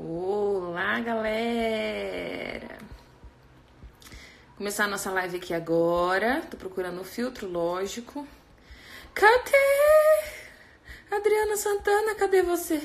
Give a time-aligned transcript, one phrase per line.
[0.00, 2.78] Olá, galera!
[4.56, 6.40] Começar a nossa live aqui agora.
[6.48, 8.24] Tô procurando o filtro, lógico.
[9.12, 9.56] Cadê?
[11.10, 12.80] Adriana Santana, cadê você?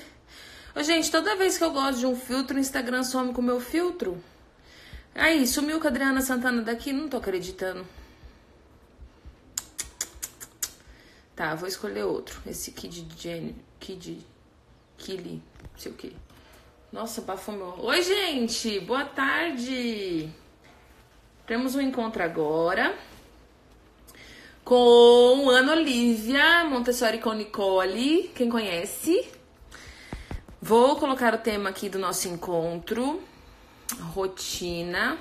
[0.76, 3.43] Ô, gente, toda vez que eu gosto de um filtro, o Instagram some com o
[3.43, 4.18] meu filtro.
[5.14, 6.91] Aí, sumiu com a Adriana Santana daqui?
[6.91, 7.86] Não tô acreditando.
[11.36, 12.41] Tá, vou escolher outro.
[12.48, 13.55] Esse Kid Jenny.
[13.80, 14.25] Kid.
[14.98, 15.43] Kili.
[15.61, 16.32] Não sei o que.
[16.93, 17.86] Nossa, bafomou.
[17.86, 18.79] Oi, gente!
[18.82, 20.29] Boa tarde!
[21.47, 22.96] Temos um encontro agora
[24.64, 28.29] com Ana Olivia Montessori com Nicole.
[28.36, 29.28] Quem conhece?
[30.61, 33.23] Vou colocar o tema aqui do nosso encontro:
[34.14, 35.17] rotina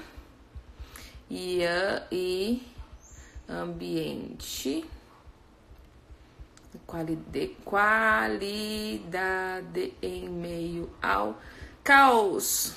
[1.30, 1.60] e,
[2.12, 2.62] e
[3.48, 4.84] ambiente.
[6.86, 9.14] Qualidade, qualidade
[10.02, 11.38] em meio ao
[11.84, 12.74] Caos.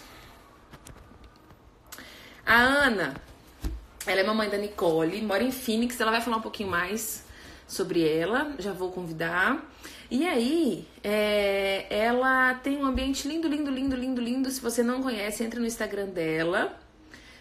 [2.43, 3.15] A Ana,
[4.07, 5.99] ela é mamãe da Nicole, mora em Phoenix.
[5.99, 7.23] Ela vai falar um pouquinho mais
[7.67, 8.55] sobre ela.
[8.57, 9.63] Já vou convidar.
[10.09, 14.49] E aí, é, ela tem um ambiente lindo, lindo, lindo, lindo, lindo.
[14.49, 16.75] Se você não conhece, entre no Instagram dela,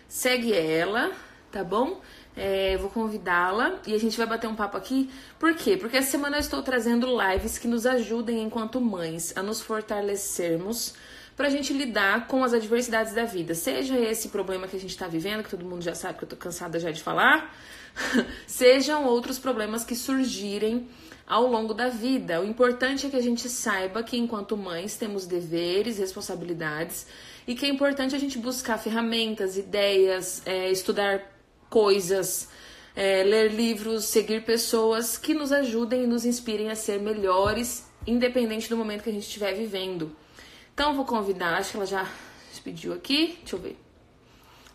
[0.07, 1.13] segue ela,
[1.51, 2.03] tá bom?
[2.37, 5.11] É, vou convidá-la e a gente vai bater um papo aqui.
[5.39, 5.79] Por quê?
[5.79, 10.95] Porque essa semana eu estou trazendo lives que nos ajudem, enquanto mães, a nos fortalecermos
[11.37, 13.55] para a gente lidar com as adversidades da vida.
[13.55, 16.29] Seja esse problema que a gente está vivendo, que todo mundo já sabe que eu
[16.29, 17.55] tô cansada já de falar,
[18.47, 20.89] sejam outros problemas que surgirem
[21.27, 22.41] ao longo da vida.
[22.41, 27.07] O importante é que a gente saiba que, enquanto mães, temos deveres, responsabilidades
[27.47, 31.33] e que é importante a gente buscar ferramentas, ideias, é, estudar
[31.69, 32.49] coisas,
[32.95, 38.69] é, ler livros, seguir pessoas que nos ajudem e nos inspirem a ser melhores, independente
[38.69, 40.15] do momento que a gente estiver vivendo.
[40.75, 42.05] Então, vou convidar, acho que ela já
[42.65, 43.37] pediu aqui.
[43.37, 43.79] Deixa eu ver.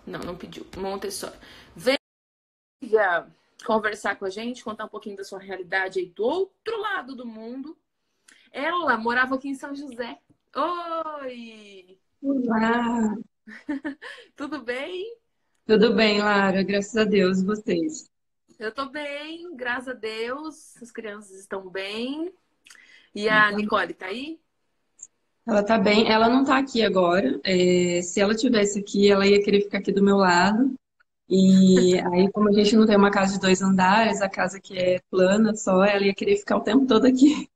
[0.07, 0.65] Não, não pediu.
[0.77, 1.37] Montessori.
[1.75, 3.27] Venha
[3.65, 7.25] conversar com a gente, contar um pouquinho da sua realidade aí do outro lado do
[7.25, 7.77] mundo.
[8.49, 10.17] Ela morava aqui em São José.
[10.55, 11.99] Oi!
[12.21, 13.17] Olá!
[14.37, 15.17] Tudo bem?
[15.65, 18.09] Tudo bem, Lara, graças a Deus, vocês.
[18.57, 20.77] Eu tô bem, graças a Deus.
[20.81, 22.33] As crianças estão bem.
[23.13, 24.39] E a Nicole tá aí?
[25.49, 27.39] Ela tá bem, ela não tá aqui agora.
[27.43, 30.75] É, se ela tivesse aqui, ela ia querer ficar aqui do meu lado.
[31.27, 34.77] E aí, como a gente não tem uma casa de dois andares, a casa que
[34.77, 37.49] é plana só, ela ia querer ficar o tempo todo aqui.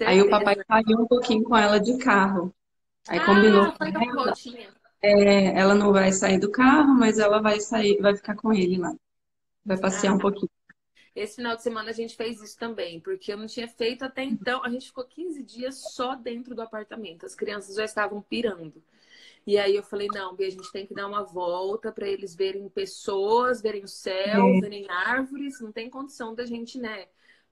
[0.00, 2.54] Aí o papai saiu um pouquinho com ela de carro.
[3.08, 4.34] Aí ah, combinou com ela.
[5.02, 8.76] É, ela não vai sair do carro, mas ela vai sair, vai ficar com ele
[8.76, 8.94] lá.
[9.64, 10.16] Vai passear ah.
[10.16, 10.50] um pouquinho.
[11.14, 14.22] Esse final de semana a gente fez isso também, porque eu não tinha feito até
[14.22, 14.62] então.
[14.64, 17.26] A gente ficou 15 dias só dentro do apartamento.
[17.26, 18.82] As crianças já estavam pirando.
[19.46, 22.34] E aí eu falei, não, Bia, a gente tem que dar uma volta para eles
[22.34, 24.60] verem pessoas, verem o céu, é.
[24.60, 25.60] verem árvores.
[25.60, 27.06] Não tem condição da gente, né?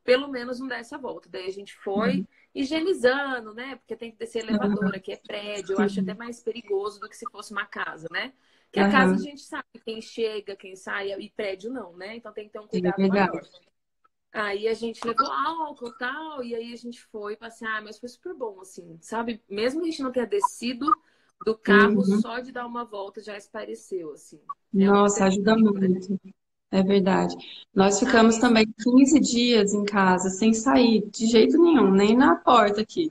[0.04, 1.28] Pelo menos não dar essa volta.
[1.30, 2.26] Daí a gente foi uhum.
[2.54, 3.76] higienizando, né?
[3.76, 5.74] Porque tem que descer elevador, aqui é prédio.
[5.74, 8.34] Eu acho até mais perigoso do que se fosse uma casa, né?
[8.72, 12.16] Que a casa a gente sabe quem chega, quem sai, e prédio não, né?
[12.16, 13.42] Então tem que ter um cuidado é maior.
[14.32, 18.08] Aí a gente levou álcool e tal, e aí a gente foi passear, mas foi
[18.08, 19.42] super bom, assim, sabe?
[19.48, 20.86] Mesmo a gente não ter descido
[21.44, 22.20] do carro, uhum.
[22.20, 24.38] só de dar uma volta já espareceu, assim.
[24.74, 26.20] É Nossa, ajuda muito.
[26.70, 27.34] É verdade.
[27.74, 32.82] Nós ficamos também 15 dias em casa, sem sair de jeito nenhum, nem na porta
[32.82, 33.08] aqui.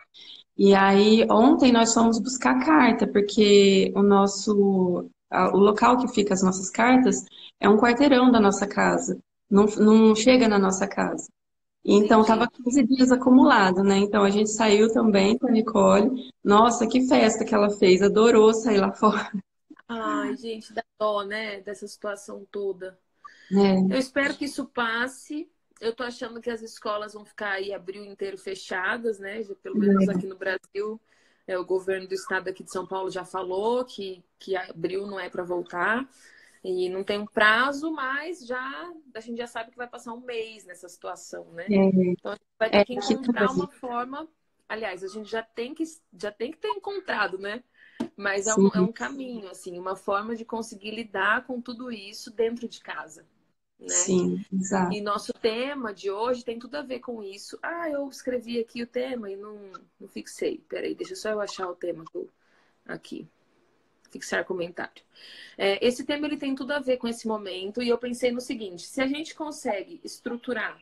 [0.58, 6.44] E aí, ontem nós fomos buscar carta, porque o nosso o local que fica as
[6.44, 7.26] nossas cartas
[7.60, 9.20] é um quarteirão da nossa casa,
[9.50, 11.28] não, não chega na nossa casa.
[11.88, 13.98] Então, estava 15 dias acumulado, né?
[14.00, 16.32] Então, a gente saiu também com a Nicole.
[16.44, 19.32] Nossa, que festa que ela fez, adorou sair lá fora.
[19.88, 21.62] Ai, gente, dá dó, né?
[21.62, 22.98] Dessa situação toda.
[23.52, 23.94] É.
[23.94, 25.48] Eu espero que isso passe.
[25.80, 29.44] Eu tô achando que as escolas vão ficar aí abril inteiro fechadas, né?
[29.62, 30.12] Pelo menos é.
[30.12, 31.00] aqui no Brasil.
[31.48, 35.20] É, o governo do estado aqui de São Paulo já falou que, que abril não
[35.20, 36.08] é para voltar.
[36.64, 40.22] E não tem um prazo, mas já a gente já sabe que vai passar um
[40.22, 41.68] mês nessa situação, né?
[41.70, 41.76] É.
[41.76, 44.28] Então a gente vai ter é, que encontrar uma forma.
[44.68, 45.84] Aliás, a gente já tem que,
[46.20, 47.64] já tem que ter encontrado, né?
[48.18, 52.32] Mas é um, é um caminho, assim, uma forma de conseguir lidar com tudo isso
[52.32, 53.28] dentro de casa.
[53.80, 53.90] Né?
[53.90, 54.94] Sim, exato.
[54.94, 57.58] E nosso tema de hoje tem tudo a ver com isso.
[57.62, 59.58] Ah, eu escrevi aqui o tema e não,
[60.00, 60.64] não fixei.
[60.70, 62.04] Peraí, deixa só eu achar o tema
[62.86, 63.28] aqui.
[64.10, 65.04] Fixar comentário.
[65.58, 68.40] É, esse tema ele tem tudo a ver com esse momento e eu pensei no
[68.40, 70.82] seguinte: se a gente consegue estruturar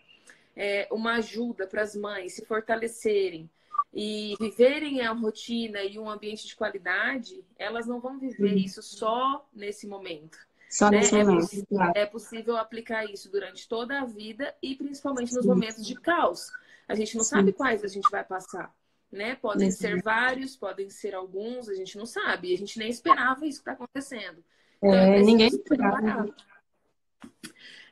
[0.56, 3.50] é, uma ajuda para as mães se fortalecerem,
[3.94, 9.48] e viverem a rotina e um ambiente de qualidade, elas não vão viver isso só
[9.54, 10.38] nesse momento.
[10.74, 10.98] Só né?
[11.02, 11.92] nesse é, claro.
[11.96, 16.52] é possível aplicar isso durante toda a vida e principalmente nos momentos de caos.
[16.88, 17.30] A gente não Sim.
[17.30, 18.74] sabe quais a gente vai passar.
[19.12, 19.36] Né?
[19.36, 19.82] Podem Exato.
[19.84, 22.52] ser vários, podem ser alguns, a gente não sabe.
[22.52, 24.44] A gente nem esperava isso que está acontecendo.
[24.78, 26.36] Então, É, preciso ninguém esperava.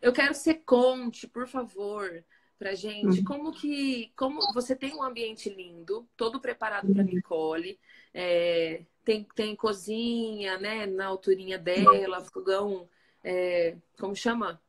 [0.02, 2.24] Eu quero que você conte, por favor,
[2.58, 3.24] pra gente Uhum.
[3.24, 4.12] como que.
[4.16, 7.04] Como você tem um ambiente lindo, todo preparado para.
[7.04, 7.80] Nicole.
[8.14, 10.86] é, tem, tem cozinha, né?
[10.86, 12.88] Na alturinha dela, fogão,
[13.24, 14.62] é, como chama?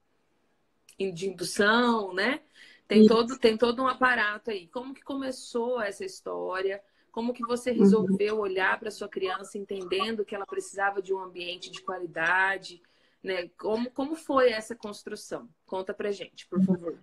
[0.99, 2.41] De indução, né?
[2.87, 3.09] Tem Isso.
[3.09, 4.67] todo, tem todo um aparato aí.
[4.69, 6.83] Como que começou essa história?
[7.11, 7.79] Como que você Uhum.
[7.79, 12.81] resolveu olhar para sua criança entendendo que ela precisava de um ambiente de qualidade,
[13.23, 13.49] né?
[13.59, 15.49] Como, como foi essa construção?
[15.67, 16.99] Conta pra gente, por favor.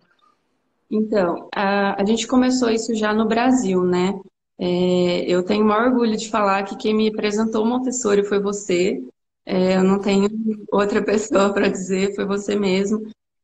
[0.90, 4.20] Então, a, a gente começou isso já no Brasil, né?
[4.60, 9.02] É, eu tenho o maior orgulho de falar que quem me apresentou Montessori foi você.
[9.46, 10.30] É, eu não tenho
[10.72, 13.02] outra pessoa para dizer, foi você mesmo.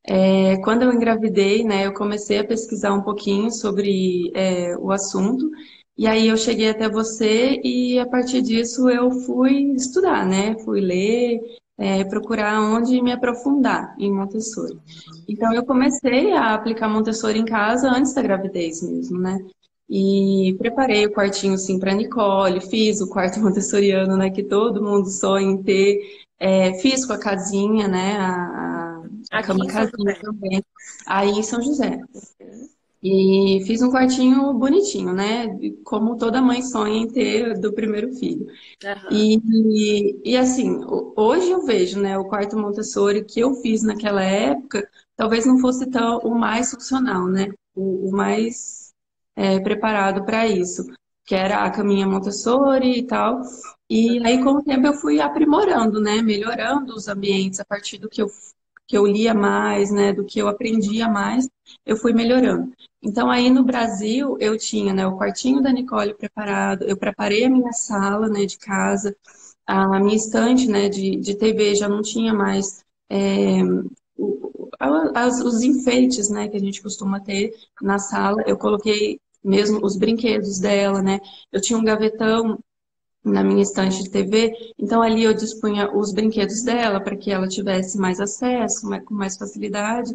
[0.08, 5.50] É, quando eu engravidei, né, eu comecei a pesquisar um pouquinho sobre é, o assunto,
[5.98, 10.56] e aí eu cheguei até você e a partir disso eu fui estudar, né?
[10.60, 11.40] Fui ler,
[11.78, 14.78] é, procurar onde me aprofundar em Montessori.
[15.28, 19.40] Então eu comecei a aplicar Montessori em casa antes da gravidez mesmo, né?
[19.90, 25.10] E preparei o quartinho sim para Nicole, fiz o quarto montessoriano, né, que todo mundo
[25.10, 26.00] sonha em ter.
[26.40, 29.02] É, fiz com a casinha, né, a,
[29.32, 30.62] a, cama casinha também,
[31.06, 32.00] aí em São José.
[33.04, 35.48] E fiz um quartinho bonitinho, né,
[35.84, 38.48] como toda mãe sonha em ter do primeiro filho.
[38.84, 39.12] Aham.
[39.12, 44.24] E, e assim, ho- hoje eu vejo, né, o quarto Montessori que eu fiz naquela
[44.24, 48.85] época, talvez não fosse tão o mais funcional, né, o, o mais
[49.36, 50.86] é, preparado para isso,
[51.26, 53.42] que era a caminha Montessori e tal.
[53.90, 58.10] E aí, com o tempo, eu fui aprimorando, né, melhorando os ambientes a partir do
[58.10, 58.28] que eu,
[58.88, 61.48] que eu lia mais, né, do que eu aprendia mais,
[61.86, 62.72] eu fui melhorando.
[63.02, 67.50] Então, aí no Brasil, eu tinha, né, o quartinho da Nicole preparado, eu preparei a
[67.50, 69.16] minha sala, né, de casa,
[69.66, 73.60] a minha estante, né, de, de TV já não tinha mais é,
[75.14, 78.44] as- os enfeites, né, que a gente costuma ter na sala.
[78.46, 81.20] Eu coloquei mesmo os brinquedos dela, né?
[81.52, 82.60] Eu tinha um gavetão
[83.24, 87.48] na minha estante de TV, então ali eu dispunha os brinquedos dela para que ela
[87.48, 90.14] tivesse mais acesso, com mais facilidade.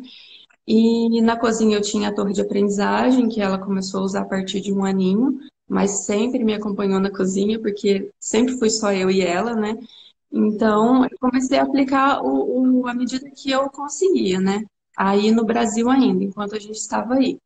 [0.66, 4.24] E na cozinha eu tinha a torre de aprendizagem, que ela começou a usar a
[4.24, 9.10] partir de um aninho, mas sempre me acompanhou na cozinha, porque sempre fui só eu
[9.10, 9.76] e ela, né?
[10.32, 14.64] Então, eu comecei a aplicar o, o, à medida que eu conseguia, né?
[14.96, 17.38] Aí no Brasil ainda, enquanto a gente estava aí.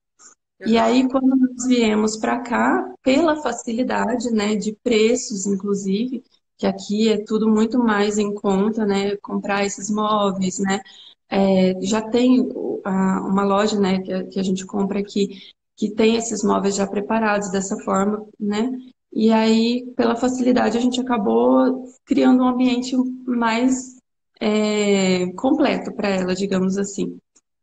[0.67, 6.23] E aí, quando nós viemos para cá, pela facilidade, né, de preços, inclusive,
[6.57, 10.81] que aqui é tudo muito mais em conta, né, comprar esses móveis, né,
[11.29, 12.41] é, já tem
[12.87, 15.29] uma loja, né, que a, que a gente compra aqui,
[15.77, 18.71] que tem esses móveis já preparados dessa forma, né,
[19.13, 22.97] e aí, pela facilidade, a gente acabou criando um ambiente
[23.27, 23.97] mais
[24.41, 27.19] é, completo para ela, digamos assim.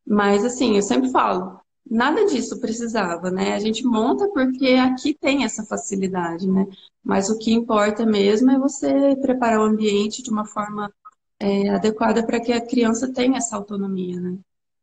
[0.07, 1.59] Mas, assim, eu sempre falo,
[1.89, 3.53] nada disso precisava, né?
[3.53, 6.67] A gente monta porque aqui tem essa facilidade, né?
[7.03, 10.93] Mas o que importa mesmo é você preparar o ambiente de uma forma
[11.39, 14.37] é, adequada para que a criança tenha essa autonomia, né?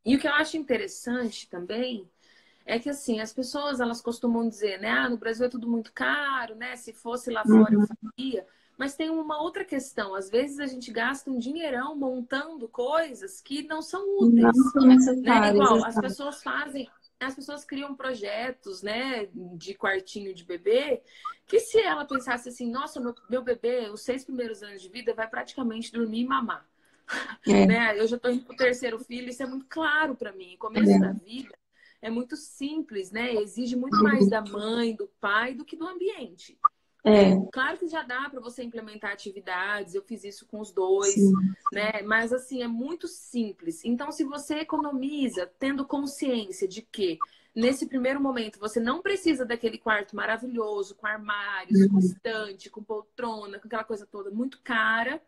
[0.05, 2.09] E o que eu acho interessante também
[2.65, 4.91] é que assim, as pessoas elas costumam dizer, né?
[4.91, 6.75] Ah, no Brasil é tudo muito caro, né?
[6.75, 8.45] Se fosse lá fora eu faria.
[8.77, 10.15] Mas tem uma outra questão.
[10.15, 14.41] Às vezes a gente gasta um dinheirão montando coisas que não são úteis.
[14.41, 14.95] Não são né?
[14.95, 15.53] necessárias.
[15.53, 21.01] Igual, as pessoas fazem, as pessoas criam projetos, né, de quartinho de bebê,
[21.45, 25.13] que se ela pensasse assim, nossa, meu, meu bebê, os seis primeiros anos de vida,
[25.13, 26.65] vai praticamente dormir e mamar.
[27.47, 27.65] É.
[27.65, 27.99] Né?
[27.99, 30.53] Eu já tô indo pro terceiro filho, isso é muito claro para mim.
[30.55, 30.99] O começo É.
[30.99, 31.57] da vida
[32.01, 33.33] é muito simples, né?
[33.33, 36.57] Exige muito mais da mãe, do pai, do que do ambiente.
[37.03, 41.15] É, Claro que já dá para você implementar atividades, eu fiz isso com os dois,
[41.15, 41.55] sim.
[41.71, 42.01] né?
[42.03, 43.83] Mas assim, é muito simples.
[43.83, 47.17] Então, se você economiza tendo consciência de que
[47.55, 51.99] nesse primeiro momento você não precisa daquele quarto maravilhoso, com armários, com Uhum.
[51.99, 55.21] estante, com poltrona, com aquela coisa toda muito cara,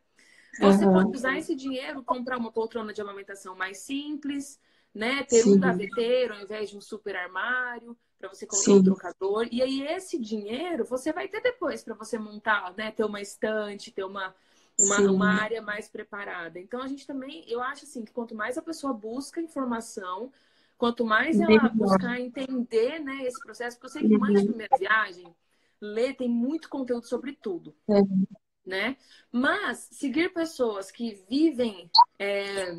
[0.60, 0.94] você Aham.
[1.04, 4.60] pode usar esse dinheiro, comprar uma poltrona de amamentação mais simples,
[4.94, 5.24] né?
[5.24, 5.56] Ter Sim.
[5.56, 8.80] um gaveteiro ao invés de um super armário para você colocar Sim.
[8.80, 9.48] um trocador.
[9.52, 12.92] E aí esse dinheiro você vai ter depois para você montar, né?
[12.92, 14.34] Ter uma estante, ter uma
[14.78, 16.60] uma, uma área mais preparada.
[16.60, 20.32] Então a gente também, eu acho assim que quanto mais a pessoa busca informação,
[20.78, 24.48] quanto mais ela buscar entender, né, esse processo, porque eu sei que mãe de Uhum.
[24.48, 25.36] primeira viagem
[25.80, 27.76] ler, tem muito conteúdo sobre tudo.
[27.90, 28.02] É.
[28.66, 28.98] Né?
[29.32, 32.78] Mas seguir pessoas que vivem é,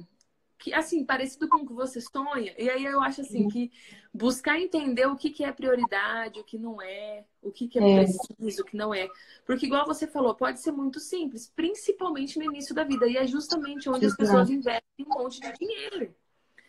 [0.63, 2.55] que assim, parecido com o que você sonha.
[2.57, 3.71] E aí eu acho assim que
[4.15, 7.83] buscar entender o que, que é prioridade, o que não é, o que, que é,
[7.83, 9.09] é, preciso, o que não é.
[9.45, 13.09] Porque, igual você falou, pode ser muito simples, principalmente no início da vida.
[13.09, 16.15] E é justamente onde as pessoas investem um monte de dinheiro.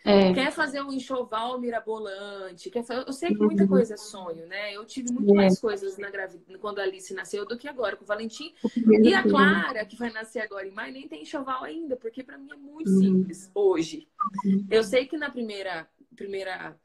[0.05, 0.33] É.
[0.33, 3.07] Quer fazer um enxoval mirabolante, quer fazer...
[3.07, 3.69] eu sei que muita uhum.
[3.69, 4.73] coisa é sonho, né?
[4.73, 5.35] Eu tive muito é.
[5.35, 8.53] mais coisas na gravidez quando a Alice nasceu do que agora com o Valentim.
[8.75, 12.37] E a Clara, que vai nascer agora em maio, nem tem enxoval ainda, porque para
[12.37, 12.99] mim é muito uhum.
[12.99, 14.09] simples hoje.
[14.43, 14.67] Uhum.
[14.69, 16.77] Eu sei que na primeira primeira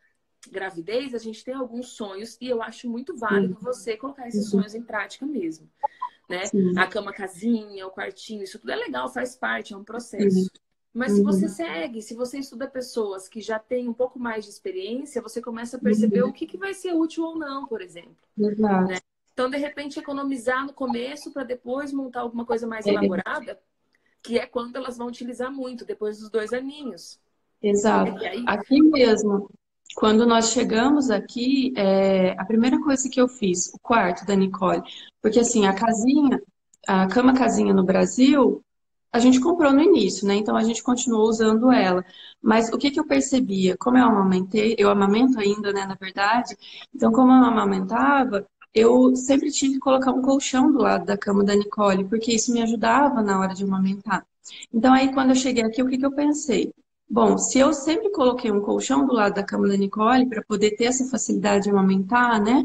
[0.50, 3.60] gravidez a gente tem alguns sonhos e eu acho muito válido uhum.
[3.60, 5.68] você colocar esses sonhos em prática mesmo.
[6.28, 6.42] Né?
[6.76, 10.50] A cama casinha, o quartinho, isso tudo é legal, faz parte, é um processo.
[10.98, 11.52] Mas se você uhum.
[11.52, 15.76] segue, se você estuda pessoas que já têm um pouco mais de experiência, você começa
[15.76, 16.30] a perceber uhum.
[16.30, 18.16] o que, que vai ser útil ou não, por exemplo.
[18.36, 18.98] Né?
[19.32, 22.90] Então, de repente, economizar no começo para depois montar alguma coisa mais é.
[22.90, 23.60] elaborada,
[24.20, 27.20] que é quando elas vão utilizar muito, depois dos dois aninhos.
[27.62, 28.18] Exato.
[28.24, 28.42] Aí...
[28.48, 29.48] Aqui mesmo,
[29.94, 34.82] quando nós chegamos aqui, é, a primeira coisa que eu fiz, o quarto da Nicole,
[35.22, 36.42] porque assim, a casinha,
[36.88, 38.64] a cama casinha no Brasil,
[39.12, 40.34] a gente comprou no início, né?
[40.36, 42.04] Então a gente continuou usando ela.
[42.42, 43.76] Mas o que, que eu percebia?
[43.76, 46.56] Como eu amamentei, eu amamento ainda, né, na verdade.
[46.94, 51.44] Então, como eu amamentava, eu sempre tinha que colocar um colchão do lado da cama
[51.44, 54.26] da Nicole, porque isso me ajudava na hora de amamentar.
[54.72, 56.72] Então, aí quando eu cheguei aqui, o que, que eu pensei?
[57.10, 60.76] Bom, se eu sempre coloquei um colchão do lado da cama da Nicole para poder
[60.76, 62.62] ter essa facilidade de amamentar, né?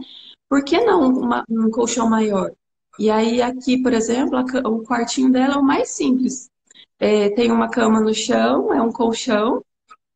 [0.50, 2.52] Por que não uma, um colchão maior?
[3.00, 6.50] E aí aqui, por exemplo, a, o quartinho dela é o mais simples.
[7.00, 9.64] É, tem uma cama no chão, é um colchão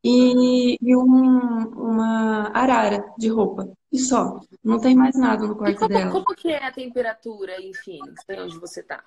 [0.03, 3.69] e, e um, uma arara de roupa.
[3.91, 4.39] E só.
[4.63, 6.11] Não tem mais nada no quarto como, dela.
[6.11, 9.03] Como que é a temperatura em Phoenix, onde você está?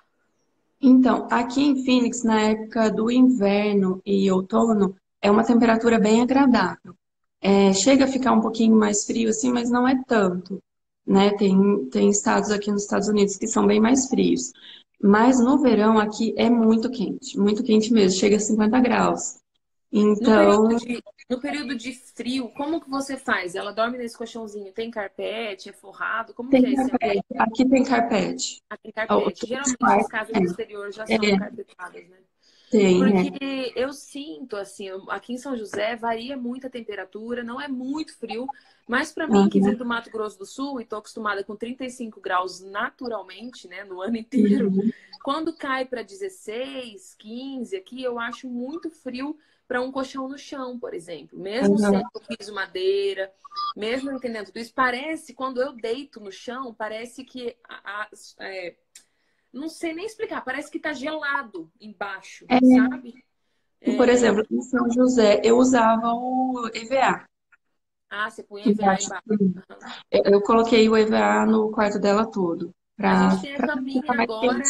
[0.81, 6.95] Então, aqui em Phoenix, na época do inverno e outono, é uma temperatura bem agradável.
[7.39, 10.61] É, chega a ficar um pouquinho mais frio assim, mas não é tanto
[11.05, 11.31] né?
[11.37, 14.51] Tem, tem estados aqui nos Estados Unidos que são bem mais frios.
[15.01, 19.41] Mas no verão aqui é muito quente, muito quente mesmo, chega a 50 graus.
[19.91, 20.69] Então.
[20.69, 23.55] No período, de, no período de frio, como que você faz?
[23.55, 24.71] Ela dorme nesse colchãozinho?
[24.71, 25.69] Tem carpete?
[25.69, 26.33] É forrado?
[26.33, 27.19] Como tem que é carpete.
[27.29, 28.61] esse Aqui tem carpete.
[28.69, 29.47] Aqui tem carpete.
[29.47, 31.37] Geralmente as casas do exterior já são é.
[31.37, 32.17] carpetadas, né?
[32.71, 33.29] Tem, é.
[33.29, 33.73] Porque é.
[33.75, 38.47] eu sinto, assim, aqui em São José varia muito a temperatura, não é muito frio,
[38.87, 39.49] mas para mim, uhum.
[39.49, 43.83] que vem do Mato Grosso do Sul e estou acostumada com 35 graus naturalmente, né,
[43.83, 44.89] no ano inteiro, uhum.
[45.21, 49.37] quando cai para 16, 15 aqui, eu acho muito frio
[49.67, 51.37] para um colchão no chão, por exemplo.
[51.37, 51.77] Mesmo uhum.
[51.77, 53.31] sendo piso madeira,
[53.75, 58.09] mesmo entendendo tudo isso, parece, quando eu deito no chão, parece que a, a,
[58.39, 58.75] é,
[59.53, 62.59] não sei nem explicar, parece que tá gelado embaixo, é.
[62.59, 63.23] sabe?
[63.97, 64.11] Por é...
[64.11, 67.25] exemplo, em São José, eu usava o EVA.
[68.09, 69.09] Ah, você põe EVA embaixo.
[69.29, 69.53] Uhum.
[70.11, 72.73] Eu, eu, coloquei o EVA no quarto dela todo.
[72.95, 74.61] Pra, a gente tem a caminha agora.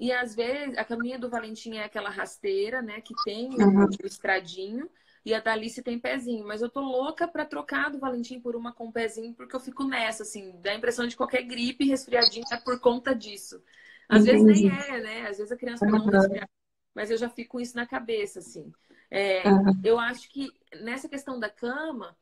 [0.00, 3.00] E às vezes a caminha do Valentim é aquela rasteira, né?
[3.00, 3.86] Que tem uhum.
[4.02, 4.88] o estradinho.
[5.24, 6.46] E a da Alice tem pezinho.
[6.46, 9.84] Mas eu tô louca pra trocar do Valentim por uma com pezinho, porque eu fico
[9.84, 13.62] nessa, assim, dá a impressão de qualquer gripe resfriadinho é por conta disso.
[14.08, 14.44] Às Entendi.
[14.44, 15.28] vezes nem é, né?
[15.28, 15.92] Às vezes a criança uhum.
[15.92, 16.48] não resfriar.
[16.94, 18.72] Mas eu já fico com isso na cabeça, assim.
[19.10, 19.80] É, uhum.
[19.84, 20.50] Eu acho que
[20.80, 22.16] nessa questão da cama,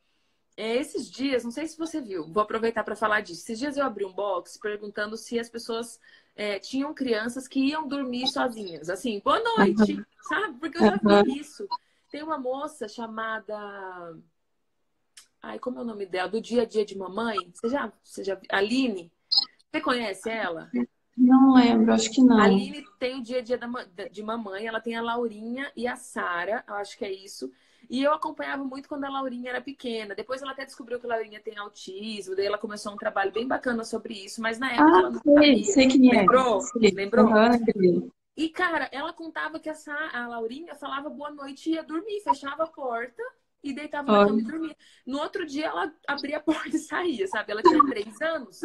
[0.57, 3.43] é, esses dias, não sei se você viu, vou aproveitar para falar disso.
[3.43, 6.01] Esses dias eu abri um box perguntando se as pessoas
[6.35, 8.91] é, tinham crianças que iam dormir sozinhas.
[8.91, 10.05] Assim, boa noite, uhum.
[10.23, 10.59] sabe?
[10.59, 11.69] Porque eu já vi isso.
[12.11, 14.17] Tem uma moça chamada.
[15.43, 16.29] Ai, como é o nome dela?
[16.29, 17.37] Do dia a dia de mamãe.
[17.53, 18.41] Você já, você já...
[18.51, 19.13] Aline?
[19.71, 20.71] Você conhece ela?
[21.17, 22.39] Não lembro, acho que não.
[22.39, 23.59] A Aline tem o dia a dia
[24.11, 27.51] de mamãe, ela tem a Laurinha e a Sara, acho que é isso.
[27.89, 30.15] E eu acompanhava muito quando a Laurinha era pequena.
[30.15, 33.47] Depois ela até descobriu que a Laurinha tem autismo, daí ela começou um trabalho bem
[33.47, 35.65] bacana sobre isso, mas na época ah, ela não sei, sabia.
[35.65, 36.21] Sei quem é.
[36.21, 36.61] Lembrou?
[36.61, 36.91] Sei.
[36.91, 37.27] Lembrou?
[37.27, 42.21] Uhum, e, cara, ela contava que essa, a Laurinha falava boa noite e ia dormir,
[42.21, 43.23] fechava a porta
[43.65, 44.77] e deitava na cama e dormia.
[45.07, 47.53] No outro dia ela abria a porta e saía, sabe?
[47.53, 48.61] Ela tinha três anos.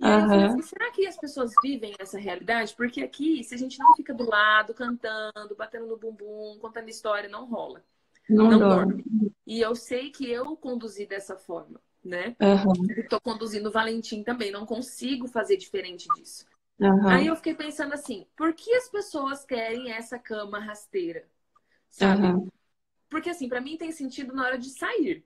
[0.00, 2.74] Assim, será que as pessoas vivem essa realidade?
[2.76, 7.28] Porque aqui, se a gente não fica do lado, cantando, batendo no bumbum, contando história,
[7.28, 7.84] não rola.
[8.28, 9.04] Não, não dorme.
[9.46, 12.36] E eu sei que eu conduzi dessa forma, né?
[12.40, 12.86] Uhum.
[12.96, 16.46] Estou conduzindo o Valentim também, não consigo fazer diferente disso.
[16.78, 17.08] Uhum.
[17.08, 21.26] Aí eu fiquei pensando assim, por que as pessoas querem essa cama rasteira?
[21.90, 22.26] Sabe?
[22.26, 22.48] Uhum.
[23.08, 25.24] Porque assim, para mim tem sentido na hora de sair.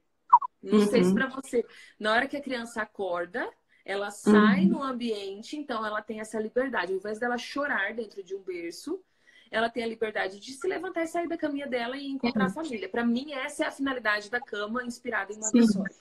[0.63, 1.67] Não sei se para você.
[1.99, 3.51] Na hora que a criança acorda,
[3.85, 4.69] Ela sai uhum.
[4.69, 6.93] no ambiente, então ela tem essa liberdade.
[6.93, 9.03] Ao invés dela chorar dentro de um berço,
[9.51, 12.51] ela tem a liberdade de se levantar e sair da caminha dela e encontrar a
[12.51, 12.89] família.
[12.89, 15.93] Para mim, essa é a finalidade da cama inspirada em Montessori.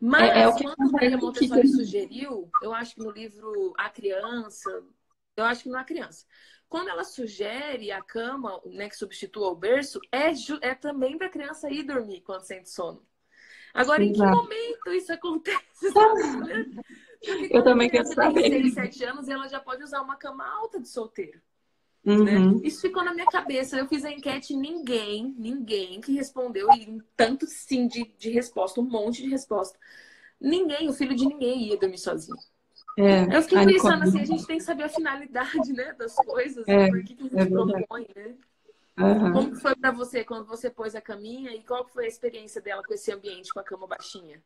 [0.00, 1.68] Mas é, é o que quando a Montessori que...
[1.68, 4.84] sugeriu, eu acho que no livro A Criança,
[5.36, 6.24] eu acho que não é a criança.
[6.68, 11.30] Quando ela sugere a cama, né, que substitua o berço, é, é também para a
[11.30, 13.04] criança ir dormir quando sente sono.
[13.74, 14.20] Agora, Exato.
[14.20, 15.92] em que momento isso acontece?
[15.92, 18.42] Porque eu também quero saber.
[18.42, 21.40] Tem 6, 7 anos e ela já pode usar uma cama alta de solteiro.
[22.04, 22.14] Né?
[22.14, 22.54] Uhum.
[22.54, 22.60] Né?
[22.64, 23.76] Isso ficou na minha cabeça.
[23.76, 28.84] Eu fiz a enquete ninguém, ninguém que respondeu, e tanto sim de, de resposta, um
[28.84, 29.78] monte de resposta.
[30.40, 32.38] Ninguém, o filho de ninguém ia dormir sozinho.
[32.96, 36.66] É, eu fiquei pensando assim, a gente tem que saber a finalidade né, das coisas,
[36.66, 36.88] é, né?
[36.88, 38.34] por que, que a gente é propõe, né?
[38.98, 39.32] Uhum.
[39.32, 42.82] Como foi para você quando você pôs a caminha e qual foi a experiência dela
[42.82, 44.42] com esse ambiente, com a cama baixinha?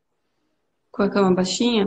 [0.90, 1.87] Com a cama baixinha?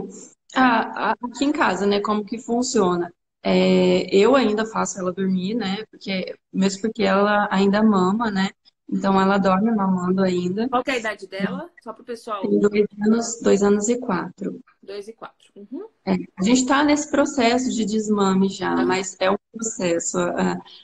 [0.54, 2.00] Ah, aqui em casa, né?
[2.00, 3.12] Como que funciona?
[3.42, 5.84] É, eu ainda faço ela dormir, né?
[5.90, 8.50] Porque, mesmo porque ela ainda mama, né?
[8.88, 10.68] Então ela dorme mamando ainda.
[10.68, 11.68] Qual é a idade dela?
[11.82, 12.42] Só para o pessoal.
[12.42, 14.60] Tem dois anos, dois anos e quatro.
[14.80, 15.50] Dois e quatro.
[15.56, 15.88] Uhum.
[16.04, 18.86] É, a gente está nesse processo de desmame já, uhum.
[18.86, 20.18] mas é um processo.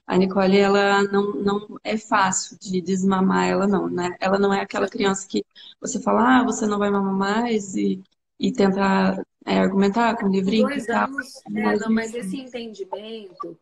[0.06, 4.16] A, Nicole, ela não, não é fácil de desmamar ela, não, né?
[4.18, 5.44] Ela não é aquela criança que
[5.80, 8.02] você fala, ah, você não vai mamar mais e,
[8.40, 10.66] e tentar é, argumentar com o livrinho.
[10.66, 13.56] Dois anos, é, não, mas esse entendimento,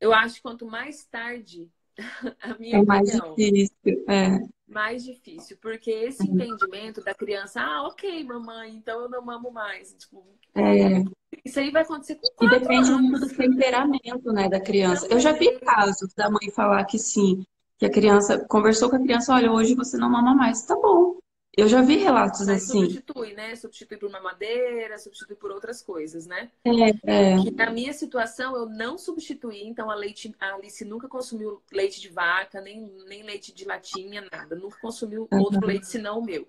[0.00, 1.68] eu acho que quanto mais tarde
[2.42, 4.38] a minha é mais opinião, difícil, é.
[4.66, 6.34] Mais difícil, porque esse uhum.
[6.34, 9.94] entendimento da criança, ah, ok, mamãe, então eu não mamo mais.
[9.94, 10.24] Tipo,
[10.54, 11.02] é.
[11.44, 13.02] Isso aí vai acontecer com E depende anos.
[13.02, 15.06] muito do temperamento, né, da criança.
[15.08, 17.44] eu já vi casos da mãe falar que sim,
[17.78, 21.16] que a criança conversou com a criança, olha, hoje você não mama mais, tá bom.
[21.58, 22.82] Eu já vi relatos Mas assim.
[22.82, 23.56] Substitui, né?
[23.56, 26.52] Substitui por uma madeira, substitui por outras coisas, né?
[26.64, 27.42] É, é.
[27.42, 32.00] Que na minha situação eu não substituí, então a leite, a Alice nunca consumiu leite
[32.00, 34.54] de vaca, nem, nem leite de latinha, nada.
[34.54, 35.40] Nunca consumiu uhum.
[35.40, 36.48] outro leite senão o meu.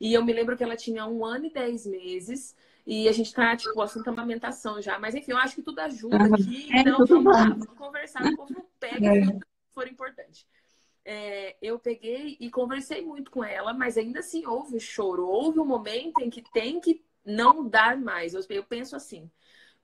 [0.00, 2.56] E eu me lembro que ela tinha um ano e dez meses.
[2.84, 4.98] E a gente tá, tipo, assunto amamentação já.
[4.98, 6.34] Mas enfim, eu acho que tudo ajuda uhum.
[6.34, 6.68] aqui.
[6.72, 9.24] É, então, vamos lá, vamos conversar, o povo pega é.
[9.24, 9.38] se
[9.72, 10.44] for importante
[11.08, 15.26] é, eu peguei e conversei muito com ela, mas ainda assim houve choro.
[15.26, 18.34] Houve um momento em que tem que não dar mais.
[18.34, 19.30] Eu, eu penso assim.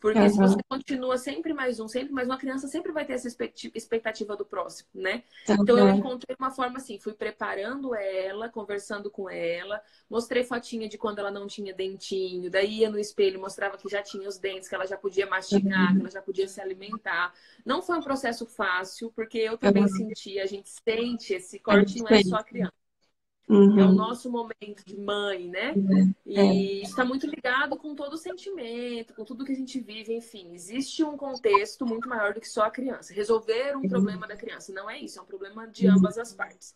[0.05, 0.29] Porque uhum.
[0.29, 3.27] se você continua sempre mais um, sempre mais uma criança, sempre vai ter essa
[3.75, 5.23] expectativa do próximo, né?
[5.49, 5.57] Uhum.
[5.62, 10.99] Então eu encontrei uma forma assim, fui preparando ela, conversando com ela, mostrei fotinha de
[10.99, 14.69] quando ela não tinha dentinho, daí ia no espelho, mostrava que já tinha os dentes,
[14.69, 15.95] que ela já podia mastigar, uhum.
[15.95, 17.33] que ela já podia se alimentar.
[17.64, 22.09] Não foi um processo fácil, porque eu também senti, a gente sente esse corte, não
[22.09, 22.84] é só a criança.
[23.46, 23.78] Uhum.
[23.78, 25.74] É o nosso momento de mãe, né?
[25.76, 26.14] Uhum.
[26.24, 27.04] E está é.
[27.04, 30.54] muito ligado com todo o sentimento, com tudo que a gente vive, enfim.
[30.54, 33.12] Existe um contexto muito maior do que só a criança.
[33.12, 33.88] Resolver um uhum.
[33.88, 35.98] problema da criança não é isso, é um problema de uhum.
[35.98, 36.74] ambas as partes.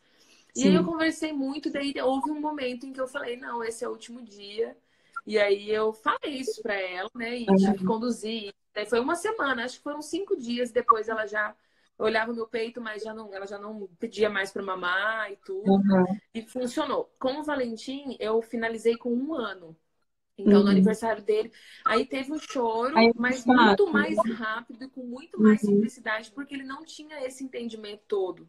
[0.54, 0.68] E Sim.
[0.68, 3.88] aí eu conversei muito, daí houve um momento em que eu falei, não, esse é
[3.88, 4.76] o último dia.
[5.26, 7.38] E aí eu falei isso para ela, né?
[7.38, 8.52] E tive que conduzir.
[8.74, 11.54] Daí foi uma semana, acho que foram cinco dias depois ela já
[11.98, 15.36] olhava o meu peito, mas já não, ela já não pedia mais para mamar e
[15.36, 15.70] tudo.
[15.70, 16.18] Uhum.
[16.32, 17.12] E funcionou.
[17.18, 19.76] Com o Valentim, eu finalizei com um ano.
[20.38, 20.64] Então, uhum.
[20.66, 21.52] no aniversário dele,
[21.84, 25.70] aí teve um choro, aí, mas muito mais rápido e com muito mais uhum.
[25.70, 28.48] simplicidade, porque ele não tinha esse entendimento todo,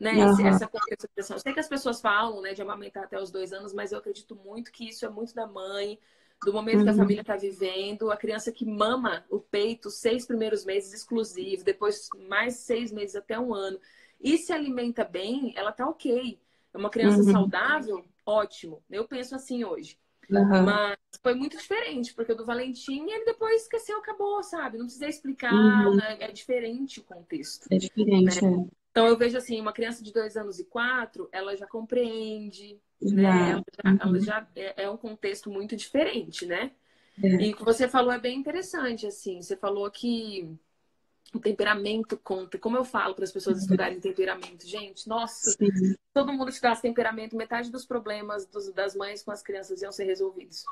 [0.00, 0.18] né?
[0.18, 1.36] Esse, essa compreensão.
[1.36, 3.98] Eu sei que as pessoas falam, né, de amamentar até os dois anos, mas eu
[3.98, 5.96] acredito muito que isso é muito da mãe,
[6.44, 6.84] do momento uhum.
[6.84, 6.98] que a uhum.
[6.98, 12.56] família está vivendo, a criança que mama o peito seis primeiros meses exclusivo, depois mais
[12.56, 13.80] seis meses até um ano,
[14.20, 16.38] e se alimenta bem, ela tá ok.
[16.72, 17.32] É uma criança uhum.
[17.32, 18.82] saudável, ótimo.
[18.90, 19.98] Eu penso assim hoje.
[20.30, 20.62] Uhum.
[20.62, 24.76] Mas foi muito diferente, porque o do Valentim, ele depois esqueceu, acabou, sabe?
[24.76, 25.96] Não precisei explicar, uhum.
[25.96, 26.18] né?
[26.20, 27.66] é diferente o contexto.
[27.70, 28.50] É diferente, né?
[28.50, 28.78] é.
[28.90, 33.62] Então eu vejo assim, uma criança de dois anos e quatro, ela já compreende, né?
[34.04, 34.20] Uhum.
[34.20, 36.72] já é, é, um contexto muito diferente, né?
[37.22, 37.28] É.
[37.28, 39.40] E o que você falou é bem interessante, assim.
[39.42, 40.56] Você falou que
[41.34, 42.58] o temperamento conta.
[42.58, 43.62] Como eu falo para as pessoas uhum.
[43.62, 45.94] estudarem temperamento, gente, nossa, Sim.
[46.14, 50.04] todo mundo estudasse temperamento, metade dos problemas dos, das mães com as crianças iam ser
[50.04, 50.64] resolvidos.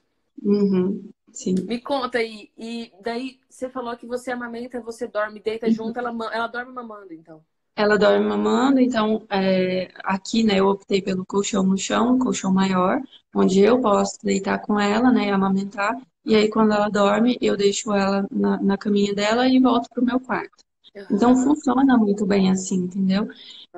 [0.43, 1.11] Uhum.
[1.33, 1.55] Sim.
[1.67, 2.51] Me conta aí.
[2.57, 5.73] E daí você falou que você amamenta, você dorme, deita uhum.
[5.73, 7.45] junto, ela, ela dorme mamando, então.
[7.77, 12.51] Ela dorme mamando, então é, aqui, né, eu optei pelo colchão no chão, um colchão
[12.51, 13.01] maior,
[13.35, 15.95] onde eu posso deitar com ela, né, amamentar.
[16.25, 20.05] E aí, quando ela dorme, eu deixo ela na, na caminha dela e volto pro
[20.05, 20.65] meu quarto.
[21.11, 23.29] Então, funciona muito bem assim, entendeu?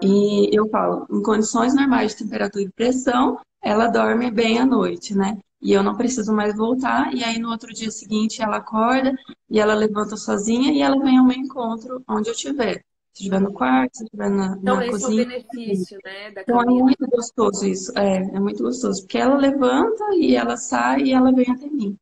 [0.01, 5.15] E eu falo, em condições normais de temperatura e pressão, ela dorme bem à noite,
[5.15, 5.37] né?
[5.61, 7.13] e eu não preciso mais voltar.
[7.15, 9.13] E aí no outro dia seguinte ela acorda
[9.51, 12.83] e ela levanta sozinha e ela vem ao meu encontro onde eu estiver.
[13.19, 15.23] Se estiver no quarto, se estiver na, então, na esse cozinha.
[15.23, 16.85] é o benefício, né, da Então é caminhada.
[16.85, 17.93] muito gostoso isso.
[17.99, 19.03] É, é muito gostoso.
[19.03, 21.99] Porque ela levanta e ela sai e ela vem até mim.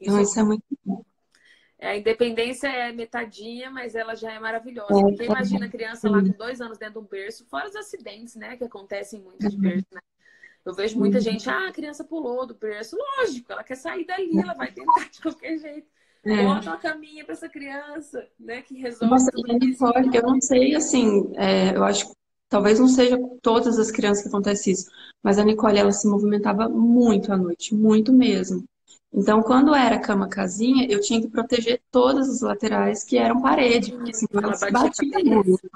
[0.00, 1.04] Então Isso isso é muito bom.
[1.78, 5.02] É, a independência é metadinha, mas ela já é maravilhosa.
[5.02, 6.32] É, Porque é, imagina a criança lá sim.
[6.32, 9.56] com dois anos dentro de um berço, fora os acidentes, né, que acontecem muito de
[9.56, 10.00] berço, né?
[10.64, 12.96] Eu vejo muita gente, ah, a criança pulou do berço.
[12.96, 15.88] Lógico, ela quer sair dali, ela vai tentar de qualquer jeito.
[16.28, 16.44] É.
[16.44, 19.30] Bota uma caminha para essa criança, né, que resolve Nossa.
[19.34, 22.12] Nicole, eu não sei, assim, é, eu acho que
[22.50, 24.90] talvez não seja com todas as crianças que acontece isso,
[25.22, 28.64] mas a Nicole, ela se movimentava muito à noite, muito mesmo.
[29.12, 34.12] Então, quando era cama-casinha, eu tinha que proteger todas as laterais que eram parede, porque
[34.12, 35.70] senão ela se batia muito.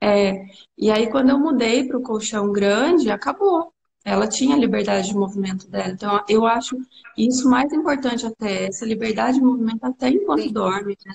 [0.00, 0.44] É,
[0.76, 3.72] e aí, quando eu mudei para o colchão grande, acabou.
[4.04, 5.88] Ela tinha a liberdade de movimento dela.
[5.88, 6.76] Então, eu acho
[7.16, 10.52] isso mais importante até, essa liberdade de movimento até enquanto Sim.
[10.52, 11.14] dorme, né?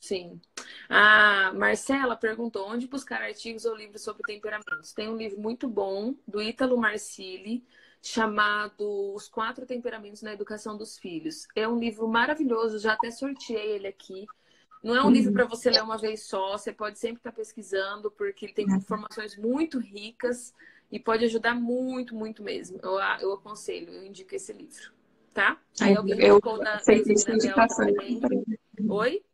[0.00, 0.40] Sim.
[0.88, 4.92] A Marcela perguntou onde buscar artigos ou livros sobre temperamentos.
[4.92, 7.64] Tem um livro muito bom do Ítalo Marcilli
[8.02, 11.46] chamado Os Quatro Temperamentos na Educação dos Filhos.
[11.56, 14.26] É um livro maravilhoso, já até sorteei ele aqui.
[14.82, 18.10] Não é um livro para você ler uma vez só, você pode sempre estar pesquisando,
[18.10, 20.52] porque ele tem informações muito ricas
[20.90, 22.78] e pode ajudar muito, muito mesmo.
[22.82, 24.92] Eu, eu aconselho, eu indico esse livro,
[25.32, 25.60] tá?
[25.80, 27.88] Aí alguém Eu da fez isso Zina Mel indicação.
[27.88, 28.20] eu também.
[28.20, 28.42] comprei.
[28.88, 29.24] Oi?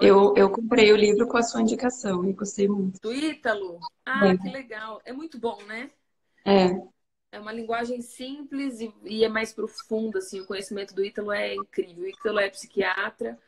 [0.00, 2.98] Eu, eu comprei o livro com a sua indicação e gostei muito.
[3.02, 3.78] Do Ítalo?
[4.06, 4.36] Ah, É.
[4.36, 5.00] que legal.
[5.04, 5.90] É muito bom, né?
[6.44, 6.90] É,
[7.32, 10.40] É uma linguagem simples e, e é mais profunda, assim.
[10.40, 12.04] O conhecimento do Ítalo é incrível.
[12.04, 13.38] O Ítalo é psiquiatra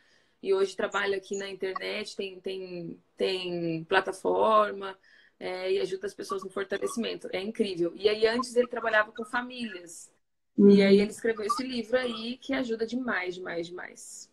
[0.43, 4.97] e hoje trabalha aqui na internet, tem, tem, tem plataforma
[5.43, 7.29] é, e ajuda as pessoas no fortalecimento.
[7.33, 7.93] É incrível.
[7.97, 10.11] E aí, antes, ele trabalhava com famílias.
[10.57, 14.31] E aí, ele escreveu esse livro aí que ajuda demais, demais, demais.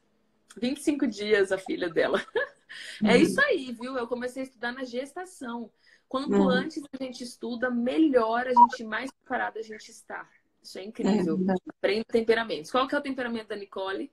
[0.57, 2.23] 25 dias a filha dela.
[3.03, 3.97] É isso aí, viu?
[3.97, 5.71] Eu comecei a estudar na gestação.
[6.07, 6.49] Quanto Uhum.
[6.49, 10.29] antes a gente estuda, melhor a gente, mais preparada a gente está.
[10.61, 11.37] Isso é é incrível.
[11.37, 11.61] verdade.
[11.67, 12.71] Aprenda temperamentos.
[12.71, 14.11] Qual que é o temperamento da Nicole?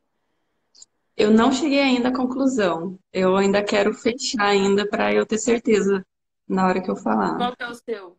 [1.16, 2.98] Eu não cheguei ainda à conclusão.
[3.12, 6.04] Eu ainda quero fechar ainda para eu ter certeza
[6.48, 7.36] na hora que eu falar.
[7.36, 8.18] Qual que é o seu?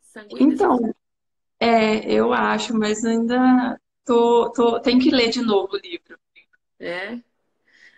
[0.00, 0.52] Sanguíneo?
[0.52, 0.94] Então,
[1.58, 6.18] é, eu acho, mas ainda tô, tô, tenho que ler de novo o livro.
[6.78, 7.20] É.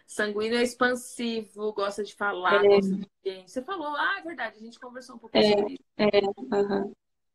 [0.06, 3.50] Sanguíneo é expansivo, gosta de falar, gosta de gente.
[3.50, 6.54] Você falou, ah, é verdade, a gente conversou um pouquinho sobre isso.
[6.54, 6.92] Aham.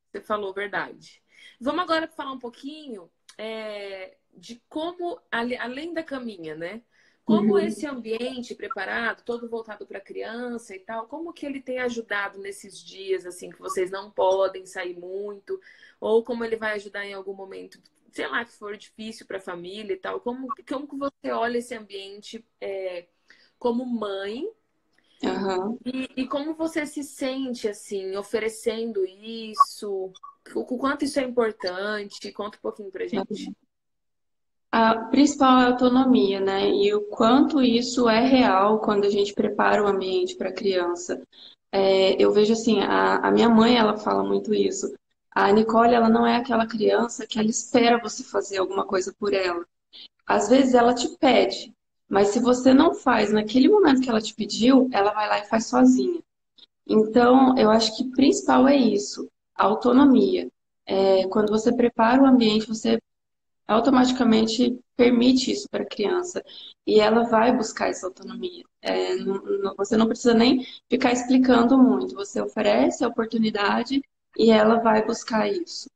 [0.09, 1.21] Você falou verdade.
[1.59, 6.81] Vamos agora falar um pouquinho é, de como, além da caminha, né?
[7.25, 7.65] Como Uhum.
[7.67, 12.39] esse ambiente preparado, todo voltado para a criança e tal, como que ele tem ajudado
[12.39, 15.59] nesses dias, assim, que vocês não podem sair muito,
[15.99, 17.79] ou como ele vai ajudar em algum momento,
[18.11, 20.19] sei lá, que for difícil para a família e tal.
[20.19, 23.07] Como, como que você olha esse ambiente é,
[23.59, 24.47] como mãe
[25.23, 25.79] Aham.
[25.85, 30.13] e, e como você se sente, assim, oferecendo isso?
[30.55, 32.31] O, o quanto isso é importante?
[32.31, 33.51] Conta um pouquinho pra gente.
[34.71, 36.69] A principal é a autonomia, né?
[36.69, 41.21] E o quanto isso é real quando a gente prepara o ambiente para a criança.
[41.71, 44.93] É, eu vejo assim, a, a minha mãe, ela fala muito isso.
[45.33, 49.33] A Nicole, ela não é aquela criança que ela espera você fazer alguma coisa por
[49.33, 49.65] ela.
[50.25, 51.73] Às vezes ela te pede,
[52.07, 55.47] mas se você não faz naquele momento que ela te pediu, ela vai lá e
[55.47, 56.21] faz sozinha.
[56.87, 60.49] Então, eu acho que principal é isso, a autonomia.
[60.85, 63.00] É, quando você prepara o ambiente, você
[63.73, 66.43] automaticamente permite isso para a criança
[66.85, 68.63] e ela vai buscar essa autonomia.
[68.81, 74.01] É, não- não- você não precisa nem ficar explicando muito, você oferece a oportunidade
[74.37, 75.89] e ela vai buscar isso.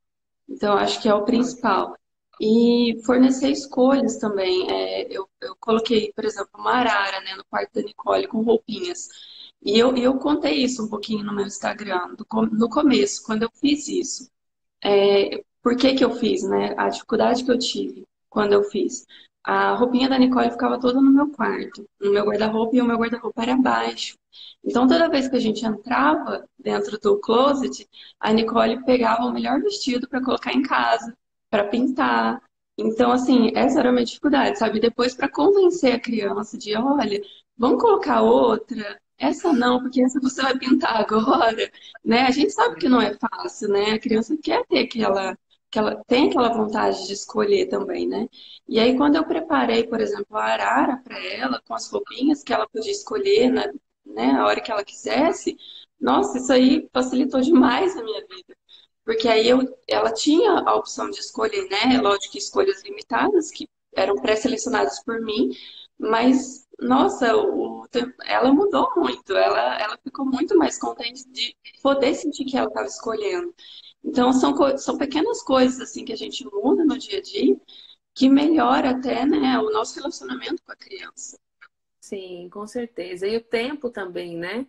[0.48, 1.96] Então, acho que é o principal.
[2.42, 4.70] E fornecer escolhas também.
[4.70, 9.08] É, eu, eu coloquei, por exemplo, uma arara, né, no quarto da Nicole com roupinhas.
[9.62, 13.52] E eu, eu contei isso um pouquinho no meu Instagram, do no começo, quando eu
[13.60, 14.30] fiz isso.
[14.84, 16.76] É, por que que eu fiz, né?
[16.78, 19.08] A dificuldade que eu tive quando eu fiz.
[19.44, 22.96] A roupinha da Nicole ficava toda no meu quarto, no meu guarda-roupa, e o meu
[22.96, 24.16] guarda-roupa era baixo.
[24.64, 29.60] Então, toda vez que a gente entrava dentro do closet, a Nicole pegava o melhor
[29.60, 31.18] vestido para colocar em casa,
[31.50, 32.44] para pintar.
[32.78, 34.80] Então, assim, essa era a minha dificuldade, sabe?
[34.80, 37.20] Depois, para convencer a criança de, olha,
[37.58, 41.72] vamos colocar outra, essa não, porque essa você vai pintar agora,
[42.04, 42.22] né?
[42.22, 43.94] A gente sabe que não é fácil, né?
[43.94, 45.36] A criança quer ter aquela,
[45.76, 48.30] que ela tem aquela vontade de escolher também, né?
[48.68, 52.54] E aí, quando eu preparei, por exemplo, a arara para ela, com as roupinhas que
[52.54, 53.74] ela podia escolher, né,
[54.06, 55.58] né, a hora que ela quisesse,
[56.00, 58.56] nossa, isso aí facilitou demais a minha vida.
[59.06, 62.00] porque aí eu, ela tinha a opção de escolher, né?
[62.02, 65.50] Lógico que escolhas limitadas, que eram pré-selecionadas por mim,
[65.98, 67.86] mas, nossa, o,
[68.26, 72.88] ela mudou muito, ela, ela ficou muito mais contente de poder sentir que ela estava
[72.88, 73.54] escolhendo.
[74.06, 77.60] Então, são, são pequenas coisas, assim, que a gente muda no dia a dia,
[78.14, 81.38] que melhora até, né, o nosso relacionamento com a criança.
[82.00, 83.28] Sim, com certeza.
[83.28, 84.68] E o tempo também, né?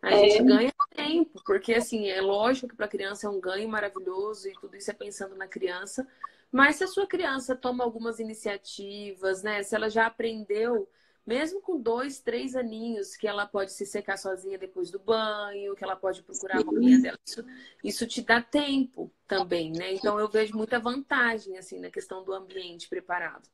[0.00, 0.28] A é.
[0.28, 4.48] gente ganha tempo, porque assim, é lógico que para a criança é um ganho maravilhoso
[4.48, 6.06] e tudo isso é pensando na criança,
[6.50, 9.62] mas se a sua criança toma algumas iniciativas, né?
[9.62, 10.88] Se ela já aprendeu,
[11.26, 15.82] mesmo com dois, três aninhos, que ela pode se secar sozinha depois do banho, que
[15.82, 17.44] ela pode procurar a roupinha dela, isso,
[17.82, 19.92] isso te dá tempo também, né?
[19.92, 23.48] Então eu vejo muita vantagem assim na questão do ambiente preparado.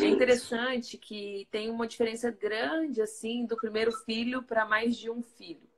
[0.00, 5.20] É interessante que tem uma diferença grande assim do primeiro filho para mais de um
[5.20, 5.68] filho.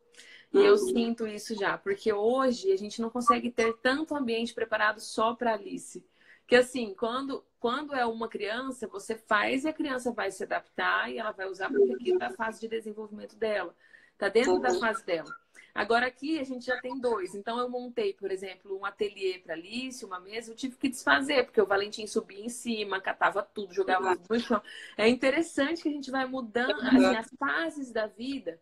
[0.53, 0.79] E eu uhum.
[0.79, 5.55] sinto isso já, porque hoje a gente não consegue ter tanto ambiente preparado só para
[5.55, 6.05] Alice.
[6.47, 11.11] Que assim, quando, quando é uma criança, você faz e a criança vai se adaptar
[11.11, 13.75] e ela vai usar porque aquilo é a fase de desenvolvimento dela.
[14.17, 14.81] Tá dentro da uhum.
[14.81, 15.35] fase dela.
[15.75, 17.35] Agora aqui a gente já tem dois.
[17.35, 21.45] Então eu montei, por exemplo, um ateliê para Alice, uma mesa, eu tive que desfazer,
[21.45, 24.63] porque o Valentim subia em cima, catava tudo, jogava tudo no chão.
[24.97, 28.61] É interessante que a gente vai mudando assim, as fases da vida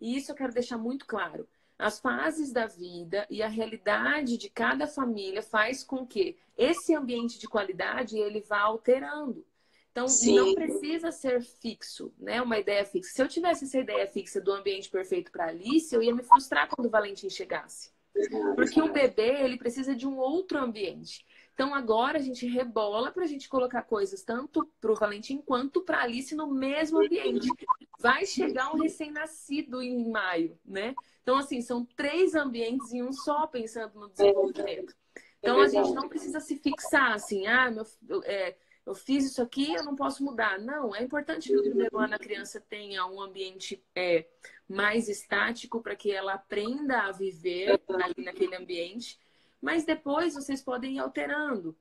[0.00, 1.48] e isso eu quero deixar muito claro.
[1.78, 7.38] As fases da vida e a realidade de cada família faz com que esse ambiente
[7.38, 9.46] de qualidade ele vá alterando.
[9.92, 10.34] Então, Sim.
[10.34, 12.42] não precisa ser fixo, né?
[12.42, 13.12] Uma ideia fixa.
[13.12, 16.68] Se eu tivesse essa ideia fixa do ambiente perfeito para Alice, eu ia me frustrar
[16.68, 17.90] quando o Valentim chegasse.
[18.54, 21.24] Porque um bebê, ele precisa de um outro ambiente.
[21.58, 25.80] Então agora a gente rebola para a gente colocar coisas tanto para o Valentim quanto
[25.80, 27.48] para Alice no mesmo ambiente.
[27.98, 30.94] Vai chegar um recém-nascido em maio, né?
[31.20, 34.94] Então, assim, são três ambientes em um só, pensando no desenvolvimento.
[35.40, 39.74] Então, a gente não precisa se fixar assim, ah, meu, é, eu fiz isso aqui,
[39.74, 40.60] eu não posso mudar.
[40.60, 44.28] Não, é importante que no primeiro ano a criança tenha um ambiente é,
[44.68, 49.18] mais estático para que ela aprenda a viver ali naquele ambiente
[49.60, 51.76] mas depois vocês podem ir alterando.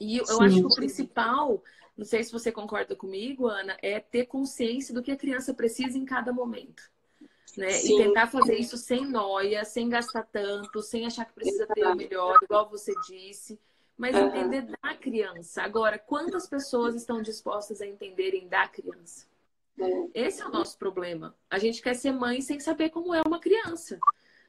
[0.00, 1.62] E eu sim, acho que o principal,
[1.96, 5.98] não sei se você concorda comigo, Ana, é ter consciência do que a criança precisa
[5.98, 6.82] em cada momento.
[7.56, 7.82] Né?
[7.84, 11.96] E tentar fazer isso sem noia, sem gastar tanto, sem achar que precisa ter o
[11.96, 13.58] melhor, igual você disse,
[13.96, 14.28] mas uhum.
[14.28, 15.62] entender da criança.
[15.62, 19.26] Agora, quantas pessoas estão dispostas a entenderem da criança?
[19.80, 20.26] É.
[20.26, 21.34] Esse é o nosso problema.
[21.50, 23.98] A gente quer ser mãe sem saber como é uma criança.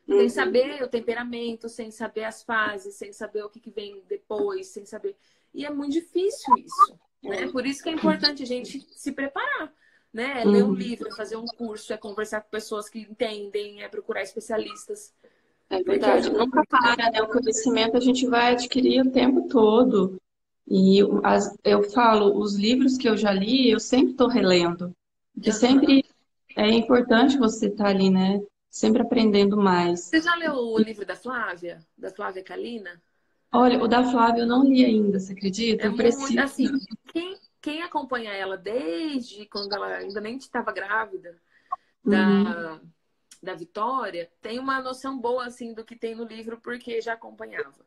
[0.09, 0.29] Sem uhum.
[0.29, 4.83] saber o temperamento, sem saber as fases, sem saber o que, que vem depois, sem
[4.83, 5.15] saber.
[5.53, 6.99] E é muito difícil isso.
[7.21, 7.47] Né?
[7.51, 9.71] Por isso que é importante a gente se preparar.
[10.11, 10.41] Né?
[10.41, 10.73] É ler um uhum.
[10.73, 15.13] livro, é fazer um curso, é conversar com pessoas que entendem, é procurar especialistas.
[15.69, 17.21] É verdade, nunca para, né?
[17.21, 20.19] O conhecimento a gente vai adquirir o tempo todo.
[20.67, 24.91] E as, eu falo, os livros que eu já li, eu sempre estou relendo.
[25.35, 26.03] Porque sempre
[26.55, 28.41] é importante você estar tá ali, né?
[28.69, 30.01] Sempre aprendendo mais.
[30.01, 31.79] Você já leu o livro da Flávia?
[31.97, 33.01] Da Flávia Kalina?
[33.51, 35.83] Olha, o da Flávia eu não li ainda, você acredita?
[35.83, 36.21] É eu preciso.
[36.21, 36.67] Muito, assim,
[37.11, 41.35] quem, quem acompanha ela desde quando ela ainda nem estava grávida
[42.05, 42.89] da, uhum.
[43.41, 47.85] da Vitória, tem uma noção boa assim do que tem no livro porque já acompanhava.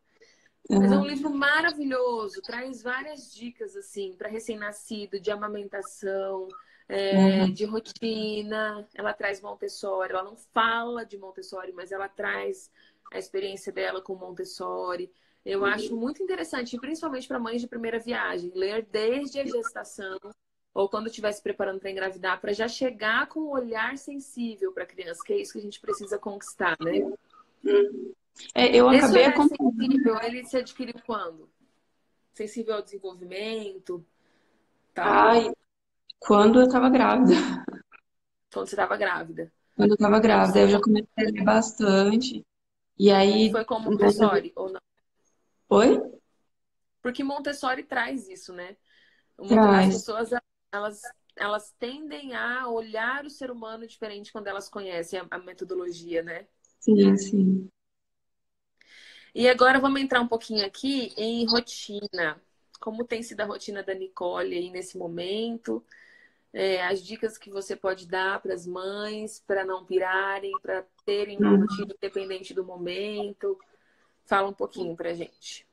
[0.69, 0.81] Uhum.
[0.81, 6.49] Mas é um livro maravilhoso, traz várias dicas assim para recém-nascido, de amamentação,
[6.93, 7.53] é, uhum.
[7.53, 8.87] de rotina.
[8.95, 10.13] Ela traz Montessori.
[10.13, 12.71] Ela não fala de Montessori, mas ela traz
[13.13, 15.11] a experiência dela com Montessori.
[15.45, 15.67] Eu uhum.
[15.67, 20.19] acho muito interessante, principalmente para mães de primeira viagem, ler desde a gestação
[20.75, 24.85] ou quando estiver se preparando para engravidar, para já chegar com um olhar sensível para
[24.85, 27.01] a criança, que é isso que a gente precisa conquistar, né?
[27.65, 28.15] Uhum.
[28.55, 31.51] É, eu Esse acabei olhar sensível, ele se adquiriu quando?
[32.33, 34.05] Sensível ao desenvolvimento?
[34.95, 35.07] Tal.
[35.07, 35.53] Ai,
[36.27, 37.35] quando eu estava grávida.
[38.53, 39.53] Quando você estava grávida.
[39.77, 42.43] Quando eu estava grávida, eu já comecei a ler bastante.
[42.99, 43.51] E aí.
[43.51, 44.81] Foi como Montessori ou não?
[45.71, 46.01] Oi?
[47.01, 48.77] Porque Montessori traz isso, né?
[49.49, 49.89] Traz.
[49.89, 50.31] As pessoas,
[50.71, 51.03] elas,
[51.37, 56.47] elas tendem a olhar o ser humano diferente quando elas conhecem a, a metodologia, né?
[56.79, 57.69] Sim, sim.
[59.35, 62.41] E agora vamos entrar um pouquinho aqui em rotina.
[62.79, 65.83] Como tem sido a rotina da Nicole aí nesse momento?
[66.53, 71.39] É, as dicas que você pode dar para as mães para não pirarem, para terem
[71.39, 71.61] uma uhum.
[71.61, 73.59] rotina independente do momento.
[74.27, 75.67] Fala um pouquinho para a gente.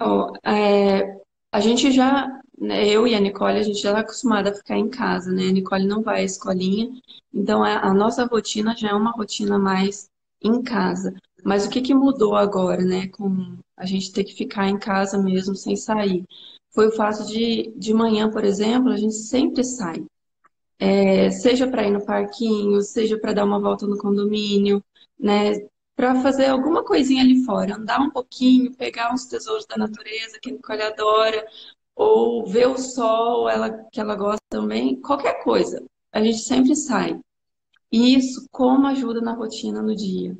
[0.00, 4.50] Oh, é, a gente já, né, eu e a Nicole, a gente já está acostumada
[4.50, 5.48] a ficar em casa, né?
[5.48, 6.90] A Nicole não vai à escolinha,
[7.32, 10.08] então a, a nossa rotina já é uma rotina mais
[10.42, 11.14] em casa.
[11.44, 13.08] Mas o que, que mudou agora, né?
[13.08, 16.24] Com a gente ter que ficar em casa mesmo, sem sair.
[16.76, 20.04] Foi o fato de, de manhã, por exemplo, a gente sempre sai.
[20.78, 24.84] É, seja para ir no parquinho, seja para dar uma volta no condomínio,
[25.18, 25.52] né?
[25.96, 30.50] Para fazer alguma coisinha ali fora, andar um pouquinho, pegar uns tesouros da natureza que
[30.50, 31.48] a Nicole adora,
[31.94, 35.82] ou ver o sol, ela, que ela gosta também, qualquer coisa.
[36.12, 37.18] A gente sempre sai.
[37.90, 40.36] E isso como ajuda na rotina no dia.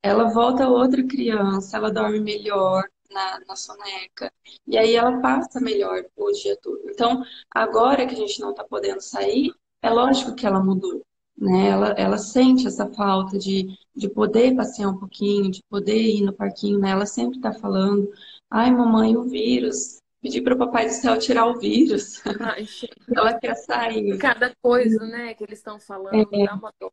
[0.00, 4.30] Ela volta outra criança, ela dorme melhor na, na soneca,
[4.66, 6.82] e aí ela passa melhor o dia todo.
[6.90, 11.02] Então, agora que a gente não está podendo sair, é lógico que ela mudou.
[11.36, 11.68] Né?
[11.68, 16.32] Ela, ela sente essa falta de, de poder passear um pouquinho, de poder ir no
[16.32, 16.90] parquinho, né?
[16.90, 18.12] Ela sempre está falando,
[18.50, 22.22] ai mamãe, o vírus, pedir para o papai do céu tirar o vírus.
[22.40, 22.66] Ai,
[23.14, 24.16] ela quer sair.
[24.16, 26.46] Cada coisa, né, que eles estão falando, é.
[26.46, 26.92] dá uma dor.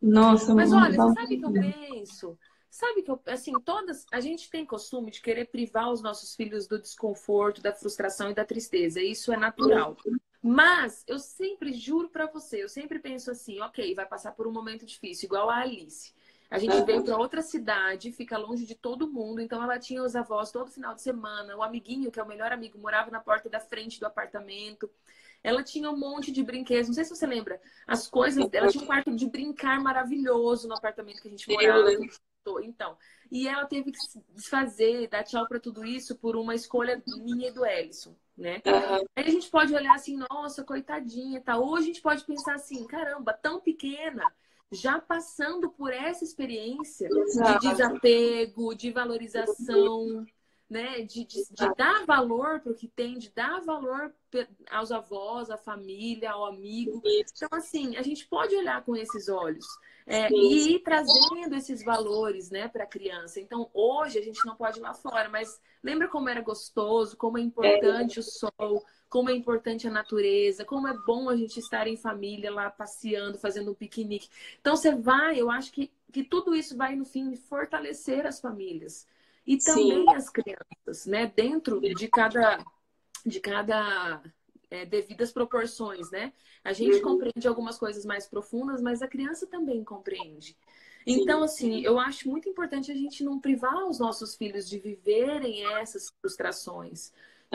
[0.00, 2.38] Nossa, mas olha, você sabe o que eu penso?
[2.74, 6.66] Sabe que eu, assim, todas, a gente tem costume de querer privar os nossos filhos
[6.66, 9.00] do desconforto, da frustração e da tristeza.
[9.00, 9.96] Isso é natural.
[10.42, 14.50] Mas eu sempre juro para você, eu sempre penso assim, ok, vai passar por um
[14.50, 16.12] momento difícil, igual a Alice.
[16.50, 20.16] A gente veio para outra cidade, fica longe de todo mundo, então ela tinha os
[20.16, 21.56] avós todo final de semana.
[21.56, 24.90] O amiguinho, que é o melhor amigo, morava na porta da frente do apartamento.
[25.44, 26.88] Ela tinha um monte de brinquedos.
[26.88, 27.60] Não sei se você lembra.
[27.86, 28.48] As coisas.
[28.52, 31.90] Ela tinha um quarto de brincar maravilhoso no apartamento que a gente morava.
[32.62, 32.96] Então.
[33.30, 37.48] E ela teve que se desfazer, dar tchau para tudo isso por uma escolha minha
[37.48, 38.62] e do Ellison, né?
[38.66, 39.06] Uhum.
[39.16, 41.56] Aí a gente pode olhar assim, nossa, coitadinha, tá?
[41.56, 44.24] Ou a gente pode pensar assim, caramba, tão pequena
[44.70, 47.60] já passando por essa experiência Exato.
[47.60, 50.26] de desapego, de valorização,
[50.68, 51.02] né?
[51.02, 54.14] De, de, de dar valor para o que tem, de dar valor
[54.70, 57.00] aos avós, à família, ao amigo.
[57.04, 59.66] Então, assim, a gente pode olhar com esses olhos
[60.06, 63.40] é, e ir trazendo esses valores né, para a criança.
[63.40, 67.38] Então, hoje a gente não pode ir lá fora, mas lembra como era gostoso, como
[67.38, 71.86] é importante o sol, como é importante a natureza, como é bom a gente estar
[71.86, 74.28] em família lá passeando, fazendo um piquenique.
[74.60, 79.06] Então você vai, eu acho que, que tudo isso vai no fim fortalecer as famílias
[79.46, 80.10] e também Sim.
[80.10, 81.32] as crianças, né?
[81.34, 82.64] Dentro de cada
[83.24, 84.22] de cada
[84.70, 86.32] é, devidas proporções, né?
[86.62, 87.02] A gente uhum.
[87.02, 90.56] compreende algumas coisas mais profundas, mas a criança também compreende.
[91.06, 95.66] Então, assim, eu acho muito importante a gente não privar os nossos filhos de viverem
[95.76, 97.12] essas frustrações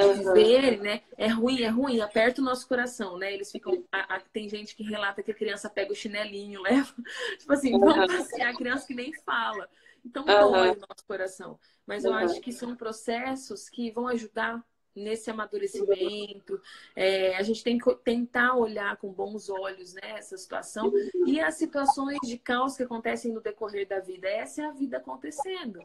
[0.07, 1.01] de viver, né?
[1.17, 3.33] É ruim, é ruim, aperta o nosso coração, né?
[3.33, 3.83] Eles ficam.
[3.91, 6.93] A, a, tem gente que relata que a criança pega o chinelinho, leva.
[7.37, 9.69] Tipo assim, vamos passear, a criança que nem fala.
[10.05, 11.59] Então dói o nosso coração.
[11.85, 14.63] Mas eu acho que são processos que vão ajudar
[14.95, 16.61] nesse amadurecimento.
[16.95, 20.91] É, a gente tem que tentar olhar com bons olhos né, essa situação
[21.25, 24.27] e as situações de caos que acontecem no decorrer da vida.
[24.27, 25.79] Essa é a vida acontecendo.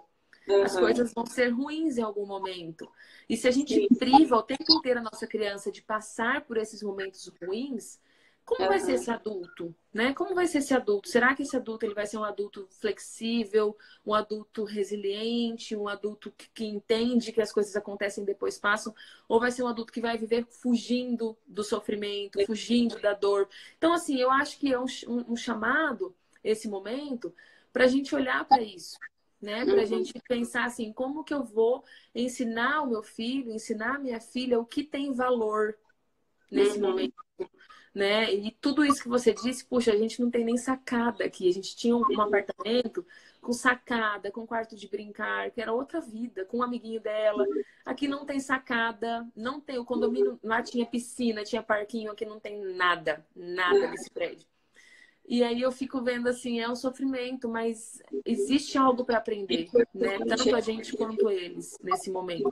[0.48, 0.62] Uhum.
[0.62, 2.90] As coisas vão ser ruins em algum momento.
[3.28, 6.82] E se a gente priva o tempo inteiro a nossa criança de passar por esses
[6.82, 7.98] momentos ruins,
[8.44, 10.12] como vai ser esse adulto, né?
[10.12, 11.08] Como vai ser esse adulto?
[11.08, 16.30] Será que esse adulto ele vai ser um adulto flexível, um adulto resiliente, um adulto
[16.30, 18.94] que, que entende que as coisas acontecem e depois passam,
[19.26, 23.48] ou vai ser um adulto que vai viver fugindo do sofrimento, fugindo da dor?
[23.78, 27.34] Então, assim, eu acho que é um, um, um chamado esse momento
[27.72, 28.98] para a gente olhar para isso,
[29.40, 29.64] né?
[29.64, 29.86] Para a uhum.
[29.86, 31.82] gente pensar assim, como que eu vou
[32.14, 35.78] ensinar o meu filho, ensinar a minha filha o que tem valor
[36.50, 36.90] nesse uhum.
[36.90, 37.14] momento,
[37.94, 38.32] né?
[38.34, 41.48] E tudo isso que você disse, puxa, a gente não tem nem sacada aqui.
[41.48, 43.06] A gente tinha um, apartamento
[43.40, 47.46] com sacada, com quarto de brincar, que era outra vida, com um amiguinho dela.
[47.84, 52.40] Aqui não tem sacada, não tem o condomínio, lá tinha piscina, tinha parquinho, aqui não
[52.40, 54.46] tem nada, nada nesse prédio.
[55.26, 60.18] E aí eu fico vendo assim, é um sofrimento, mas existe algo para aprender, né?
[60.18, 62.50] Tanto a gente quanto eles nesse momento.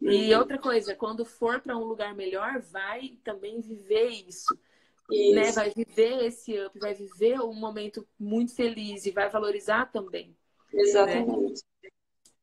[0.00, 4.56] E outra coisa, quando for para um lugar melhor, vai também viver isso.
[5.10, 5.34] isso.
[5.34, 5.52] Né?
[5.52, 10.36] Vai viver esse up, vai viver um momento muito feliz e vai valorizar também.
[10.72, 11.62] Exatamente.
[11.82, 11.90] Né?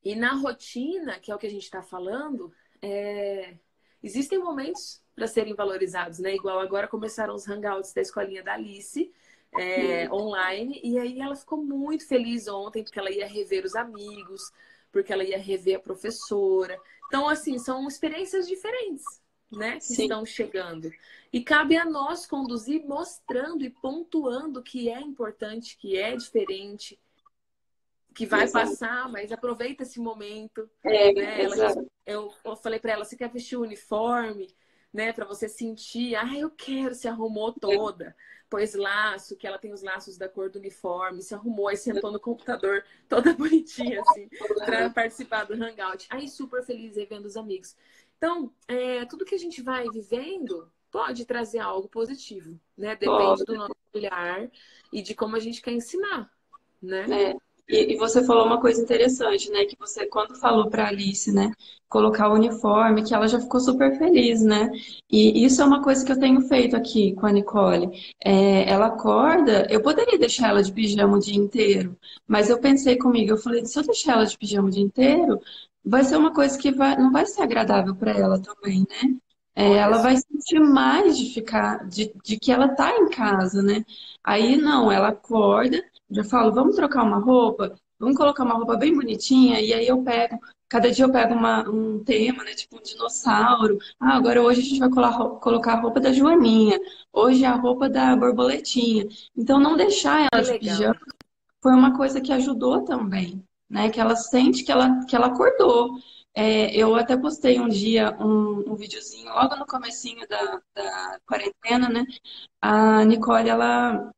[0.03, 2.51] E na rotina, que é o que a gente está falando,
[2.81, 3.55] é...
[4.01, 6.33] existem momentos para serem valorizados, né?
[6.35, 9.11] Igual agora começaram os hangouts da escolinha da Alice,
[9.55, 10.79] é, online.
[10.83, 14.51] E aí ela ficou muito feliz ontem, porque ela ia rever os amigos,
[14.91, 16.77] porque ela ia rever a professora.
[17.13, 19.05] Então, assim, são experiências diferentes,
[19.51, 19.73] né?
[19.73, 20.01] Que Sim.
[20.01, 20.91] estão chegando.
[21.31, 26.99] E cabe a nós conduzir mostrando e pontuando que é importante, que é diferente,
[28.15, 28.67] que vai exato.
[28.67, 30.67] passar, mas aproveita esse momento.
[30.83, 31.43] É, né?
[31.43, 34.47] ela, eu, eu falei para ela, você quer vestir o uniforme?
[34.93, 35.11] né?
[35.11, 38.15] Para você sentir, ah, eu quero, se arrumou toda,
[38.53, 42.11] pôs laço, que ela tem os laços da cor do uniforme, se arrumou e sentou
[42.11, 44.29] no computador toda bonitinha, assim,
[44.63, 46.05] para participar do Hangout.
[46.07, 47.75] Aí super feliz revendo os amigos.
[48.15, 52.95] Então, é, tudo que a gente vai vivendo pode trazer algo positivo, né?
[52.95, 54.47] Depende do nosso olhar
[54.91, 56.31] e de como a gente quer ensinar,
[56.79, 57.31] né?
[57.31, 57.35] É.
[57.69, 59.65] E, e, você falou uma coisa interessante, né?
[59.65, 61.51] Que você, quando falou para Alice, né?
[61.87, 64.69] Colocar o uniforme, que ela já ficou super feliz, né?
[65.09, 67.89] E isso é uma coisa que eu tenho feito aqui com a Nicole.
[68.23, 71.97] É, ela acorda, eu poderia deixar ela de pijama o dia inteiro,
[72.27, 75.39] mas eu pensei comigo, eu falei, se eu deixar ela de pijama o dia inteiro,
[75.83, 79.17] vai ser uma coisa que vai, não vai ser agradável para ela também, né?
[79.55, 83.85] É, ela vai sentir mais de ficar, de, de que ela tá em casa, né?
[84.23, 88.93] Aí não, ela acorda, já falo, vamos trocar uma roupa, vamos colocar uma roupa bem
[88.93, 90.39] bonitinha, e aí eu pego,
[90.69, 92.51] cada dia eu pego uma, um tema, né?
[92.53, 93.77] Tipo um dinossauro.
[93.99, 96.79] Ah, agora hoje a gente vai colocar a roupa da Joaninha,
[97.11, 99.07] hoje é a roupa da borboletinha.
[99.35, 100.99] Então não deixar ela de pijama
[101.63, 103.89] foi uma coisa que ajudou também, né?
[103.89, 105.97] Que ela sente que ela, que ela acordou.
[106.35, 111.87] É, eu até postei um dia um, um videozinho, logo no comecinho da, da quarentena,
[111.87, 112.05] né?
[112.61, 114.11] A Nicole, ela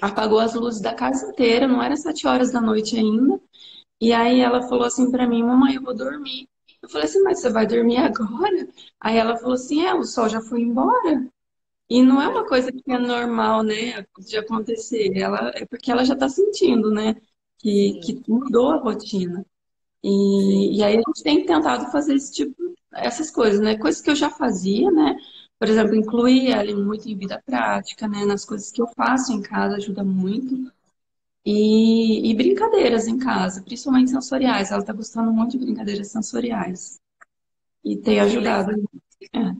[0.00, 3.40] apagou as luzes da casa inteira, não era sete horas da noite ainda.
[4.00, 6.48] E aí ela falou assim para mim, mamãe, eu vou dormir.
[6.82, 8.68] Eu falei assim, mas você vai dormir agora?
[9.00, 11.26] Aí ela falou assim, é, o sol já foi embora.
[11.88, 15.16] E não é uma coisa que é normal, né, de acontecer.
[15.16, 17.16] Ela, é porque ela já está sentindo, né,
[17.58, 19.44] que, que mudou a rotina.
[20.02, 22.54] E, e aí a gente tem tentado fazer esse tipo,
[22.92, 25.16] essas coisas, né, coisas que eu já fazia, né,
[25.58, 28.24] por exemplo, incluir ela muito em vida prática, né?
[28.24, 30.70] Nas coisas que eu faço em casa ajuda muito.
[31.44, 34.70] E, e brincadeiras em casa, principalmente sensoriais.
[34.70, 37.00] Ela está gostando muito de brincadeiras sensoriais.
[37.82, 38.72] E tem ajudado.
[39.32, 39.54] É.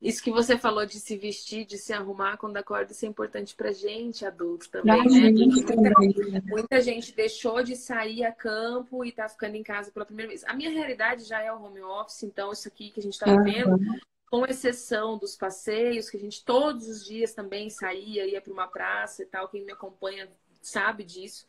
[0.00, 3.56] Isso que você falou de se vestir, de se arrumar quando acorda, isso é importante
[3.56, 5.20] pra gente, adultos também, pra né?
[5.26, 6.14] Gente muita, também.
[6.46, 10.44] muita gente deixou de sair a campo e tá ficando em casa pela primeira vez.
[10.44, 13.26] A minha realidade já é o home office, então isso aqui que a gente tá
[13.26, 13.98] vivendo uhum
[14.30, 18.68] com exceção dos passeios, que a gente todos os dias também saía, ia para uma
[18.68, 20.28] praça e tal, quem me acompanha
[20.60, 21.46] sabe disso.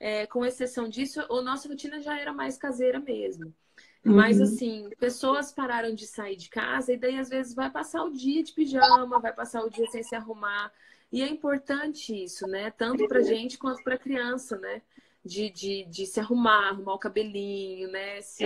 [0.00, 3.46] É, com exceção disso, a nossa rotina já era mais caseira mesmo.
[4.04, 4.14] Uhum.
[4.14, 8.10] Mas assim, pessoas pararam de sair de casa e daí às vezes vai passar o
[8.10, 10.72] dia de pijama, vai passar o dia sem se arrumar.
[11.12, 12.70] E é importante isso, né?
[12.70, 14.82] Tanto pra gente quanto pra criança, né?
[15.24, 18.20] De, de, de se arrumar, arrumar o cabelinho, né?
[18.20, 18.44] Se,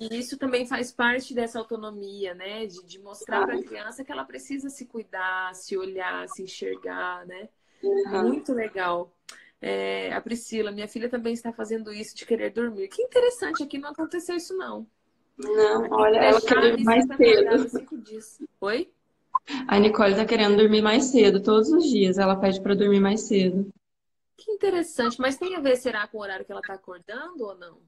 [0.00, 2.66] e isso também faz parte dessa autonomia, né?
[2.66, 7.26] De, de mostrar para a criança que ela precisa se cuidar, se olhar, se enxergar,
[7.26, 7.48] né?
[7.82, 8.28] Uhum.
[8.28, 9.12] Muito legal.
[9.60, 12.88] É, a Priscila, minha filha também está fazendo isso de querer dormir.
[12.88, 14.86] Que interessante, aqui não aconteceu isso, não.
[15.36, 18.36] Não, aqui olha, ela quer dormir mais cedo.
[18.60, 18.90] Oi?
[19.66, 22.18] A Nicole está querendo dormir mais cedo, todos os dias.
[22.18, 23.70] Ela pede para dormir mais cedo.
[24.38, 25.20] Que interessante.
[25.20, 27.80] Mas tem a ver, será, com o horário que ela está acordando ou não?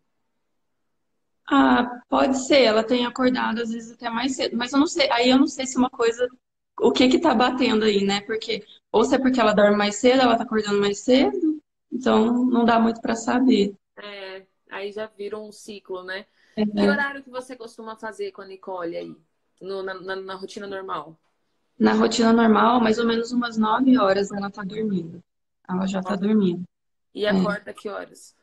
[1.48, 2.62] Ah, pode ser.
[2.62, 4.56] Ela tem acordado às vezes até mais cedo.
[4.56, 5.08] Mas eu não sei.
[5.12, 6.28] Aí eu não sei se uma coisa.
[6.80, 8.20] O que que tá batendo aí, né?
[8.22, 8.64] Porque.
[8.90, 11.62] Ou se é porque ela dorme mais cedo, ela tá acordando mais cedo.
[11.92, 13.74] Então não dá muito para saber.
[13.96, 16.26] É, aí já vira um ciclo, né?
[16.56, 16.64] É.
[16.64, 19.16] Que horário que você costuma fazer com a Nicole aí?
[19.60, 21.16] No, na, na, na rotina normal?
[21.78, 25.22] Na rotina normal, mais ou menos umas 9 horas ela tá dormindo.
[25.70, 26.64] Ela já está dormindo.
[27.14, 27.74] E acorda é.
[27.74, 28.34] que horas?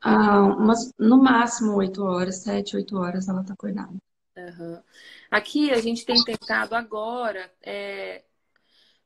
[0.00, 3.94] Ah, umas, no máximo 8 horas, 7, 8 horas ela está acordada.
[4.36, 4.82] Uhum.
[5.30, 8.24] Aqui a gente tem tentado agora é,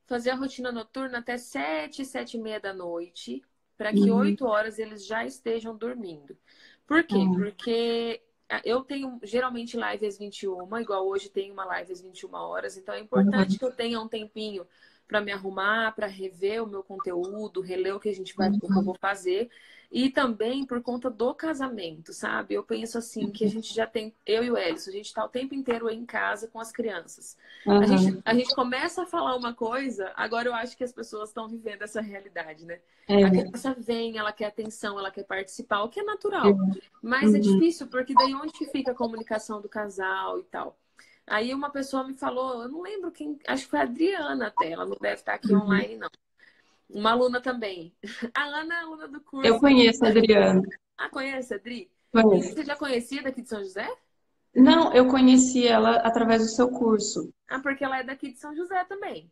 [0.06, 3.42] fazer a rotina noturna até 7, 7 e meia da noite,
[3.76, 4.18] para que uhum.
[4.18, 6.36] 8 horas eles já estejam dormindo.
[6.86, 7.16] Por quê?
[7.16, 7.34] Uhum.
[7.34, 8.22] Porque
[8.64, 12.94] eu tenho geralmente live às 21, igual hoje tem uma live às 21 horas, então
[12.94, 13.58] é importante uhum.
[13.58, 14.66] que eu tenha um tempinho
[15.06, 18.58] para me arrumar, para rever o meu conteúdo, reler o que a gente vai, uhum.
[18.58, 19.48] que eu vou fazer.
[19.90, 22.54] E também por conta do casamento, sabe?
[22.54, 25.24] Eu penso assim, que a gente já tem, eu e o Elis, a gente está
[25.24, 27.36] o tempo inteiro em casa com as crianças.
[27.64, 27.78] Uhum.
[27.78, 31.28] A, gente, a gente começa a falar uma coisa, agora eu acho que as pessoas
[31.28, 32.80] estão vivendo essa realidade, né?
[33.08, 33.26] Uhum.
[33.26, 36.48] A criança vem, ela quer atenção, ela quer participar, o que é natural.
[36.48, 36.72] Uhum.
[37.00, 37.42] Mas é uhum.
[37.42, 40.76] difícil, porque daí onde fica a comunicação do casal e tal?
[41.26, 44.70] Aí uma pessoa me falou, eu não lembro quem, acho que foi a Adriana até,
[44.70, 45.62] ela não deve estar aqui uhum.
[45.62, 46.08] online, não.
[46.88, 47.92] Uma aluna também.
[48.32, 49.46] A Ana é aluna do curso.
[49.46, 50.62] Eu conheço a Adriana.
[50.96, 51.90] Ah, conhece a Adri?
[52.12, 52.54] Conheço.
[52.54, 53.88] Você já conhecia daqui de São José?
[54.54, 57.34] Não, eu conheci ela através do seu curso.
[57.48, 59.30] Ah, porque ela é daqui de São José também.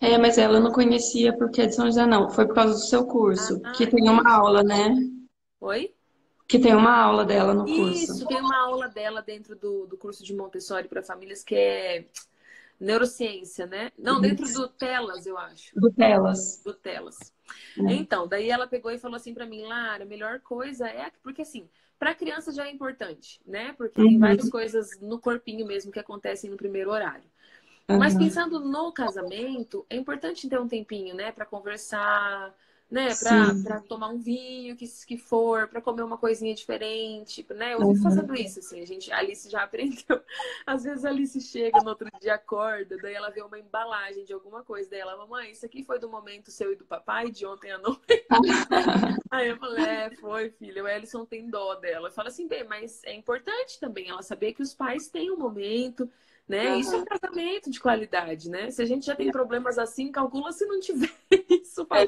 [0.00, 2.30] É, mas ela não conhecia porque é de São José, não.
[2.30, 4.94] Foi por causa do seu curso, ah, que tem uma aula, né?
[5.60, 5.92] Oi?
[6.48, 7.92] Que tem uma aula dela no curso.
[7.92, 12.06] Isso, tem uma aula dela dentro do, do curso de Montessori para famílias que é
[12.80, 13.92] neurociência, né?
[13.98, 15.78] Não, dentro do Telas, eu acho.
[15.78, 16.62] Do Telas.
[16.64, 17.18] Do Telas.
[17.78, 17.92] É.
[17.92, 21.42] Então, daí ela pegou e falou assim para mim, Lara, a melhor coisa é porque
[21.42, 21.68] assim,
[21.98, 23.74] para criança já é importante, né?
[23.76, 24.08] Porque uhum.
[24.08, 27.24] tem várias coisas no corpinho mesmo que acontecem no primeiro horário.
[27.88, 27.98] Uhum.
[27.98, 32.54] Mas pensando no casamento, é importante ter um tempinho, né, para conversar,
[32.90, 33.08] né?
[33.62, 37.74] Para tomar um vinho, que, que for, para comer uma coisinha diferente, né?
[37.74, 40.22] Eu vivo fazendo isso, assim, a gente, a Alice já aprendeu.
[40.66, 44.32] Às vezes a Alice chega no outro dia, acorda, daí ela vê uma embalagem de
[44.32, 47.44] alguma coisa, daí ela, mamãe, isso aqui foi do momento seu e do papai de
[47.44, 48.26] ontem à noite.
[49.30, 52.10] Aí eu falei, é, foi, filha, o Ellison tem dó dela.
[52.10, 56.10] Fala assim, bem, mas é importante também ela saber que os pais têm um momento,
[56.48, 56.70] né?
[56.70, 56.80] Uhum.
[56.80, 58.70] Isso é um casamento de qualidade, né?
[58.70, 61.12] Se a gente já tem problemas assim, calcula se não tiver
[61.50, 62.06] isso para é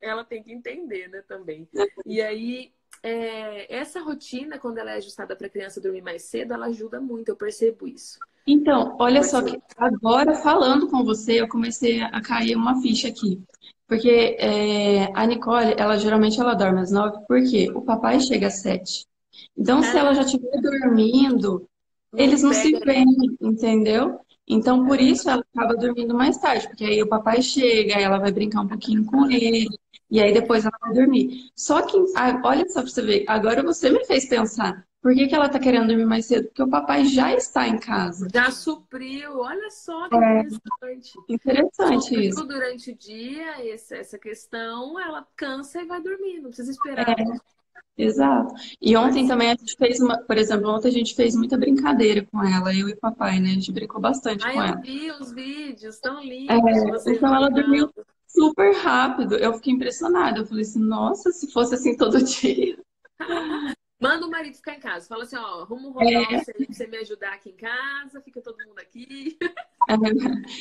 [0.00, 1.68] ela tem que entender, né, também.
[2.04, 2.72] E aí,
[3.02, 7.00] é, essa rotina, quando ela é ajustada para a criança dormir mais cedo, ela ajuda
[7.00, 8.18] muito, eu percebo isso.
[8.46, 13.42] Então, olha só que agora falando com você, eu comecei a cair uma ficha aqui.
[13.88, 18.60] Porque é, a Nicole, ela geralmente ela dorme às nove, porque o papai chega às
[18.60, 19.06] sete.
[19.56, 21.68] Então, se ela já estiver dormindo,
[22.14, 23.06] eles não se veem,
[23.40, 24.18] entendeu?
[24.48, 28.30] Então, por isso ela acaba dormindo mais tarde, porque aí o papai chega, ela vai
[28.30, 29.68] brincar um pouquinho com ele,
[30.10, 31.50] e aí depois ela vai dormir.
[31.54, 31.96] Só que,
[32.44, 34.86] olha só pra você ver, agora você me fez pensar.
[35.06, 36.48] Por que, que ela tá querendo dormir mais cedo?
[36.48, 38.26] Porque o papai já está em casa.
[38.34, 41.12] Já supriu, olha só que é, interessante.
[41.28, 42.44] Interessante supriu isso.
[42.44, 47.08] durante o dia essa questão, ela cansa e vai dormir, não precisa esperar.
[47.08, 47.14] É,
[47.96, 48.52] exato.
[48.82, 52.26] E ontem também a gente fez uma, por exemplo, ontem a gente fez muita brincadeira
[52.32, 53.50] com ela, eu e o papai, né?
[53.50, 54.76] A gente brincou bastante Ai, com ela.
[54.76, 56.50] eu vi os vídeos, tão lindos.
[56.50, 57.92] É, então ela dormiu
[58.36, 59.36] super rápido.
[59.36, 60.40] Eu fiquei impressionada.
[60.40, 62.78] Eu falei assim, nossa, se fosse assim todo dia.
[63.98, 65.08] Manda o marido ficar em casa.
[65.08, 66.66] Fala assim, ó, arruma um romance é.
[66.68, 69.36] você me ajudar aqui em casa, fica todo mundo aqui.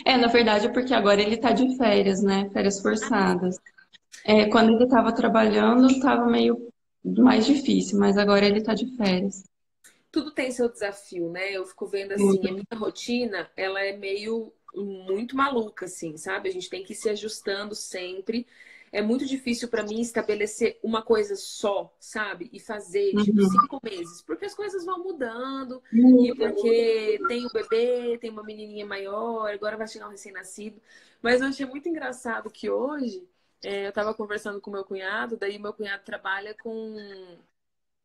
[0.05, 2.47] É, na verdade, é porque agora ele tá de férias, né?
[2.53, 3.57] Férias forçadas.
[4.23, 6.71] É, quando ele tava trabalhando, tava meio
[7.03, 9.43] mais difícil, mas agora ele tá de férias.
[10.15, 11.51] Tudo tem seu desafio, né?
[11.51, 16.47] Eu fico vendo assim, a minha rotina, ela é meio muito maluca, assim, sabe?
[16.47, 18.47] A gente tem que ir se ajustando sempre.
[18.93, 22.49] É muito difícil para mim estabelecer uma coisa só, sabe?
[22.53, 23.49] E fazer, tipo, uhum.
[23.49, 24.21] cinco meses.
[24.21, 25.83] Porque as coisas vão mudando.
[25.91, 26.25] Uhum.
[26.27, 30.81] E porque tem o bebê, tem uma menininha maior, agora vai chegar um recém-nascido.
[31.21, 33.27] Mas eu achei muito engraçado que hoje
[33.61, 37.37] é, eu estava conversando com meu cunhado, daí meu cunhado trabalha com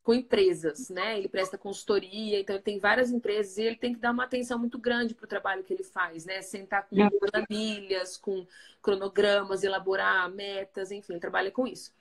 [0.03, 1.17] com empresas, né?
[1.17, 4.57] Ele presta consultoria, então ele tem várias empresas e ele tem que dar uma atenção
[4.57, 6.41] muito grande para o trabalho que ele faz, né?
[6.41, 6.95] Sentar com
[7.31, 8.45] planilhas, com
[8.81, 11.93] cronogramas, elaborar metas, enfim, ele trabalha com isso.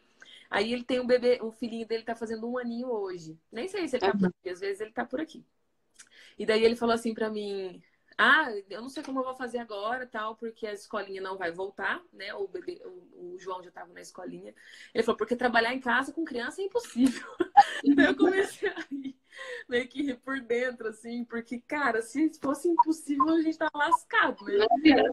[0.50, 3.38] Aí ele tem um bebê, o um filhinho dele tá fazendo um aninho hoje.
[3.52, 5.44] Nem sei se ele tá por aqui, às vezes ele tá por aqui.
[6.38, 7.82] E daí ele falou assim para mim,
[8.22, 11.50] ah, eu não sei como eu vou fazer agora, tal, porque a escolinha não vai
[11.50, 12.34] voltar, né?
[12.34, 14.54] O, bebê, o, o João já estava na escolinha.
[14.92, 17.26] Ele falou, porque trabalhar em casa com criança é impossível.
[17.96, 19.16] Daí eu comecei a rir,
[19.66, 24.44] meio que rir por dentro, assim, porque, cara, se fosse impossível, a gente tava lascado,
[24.44, 24.66] né?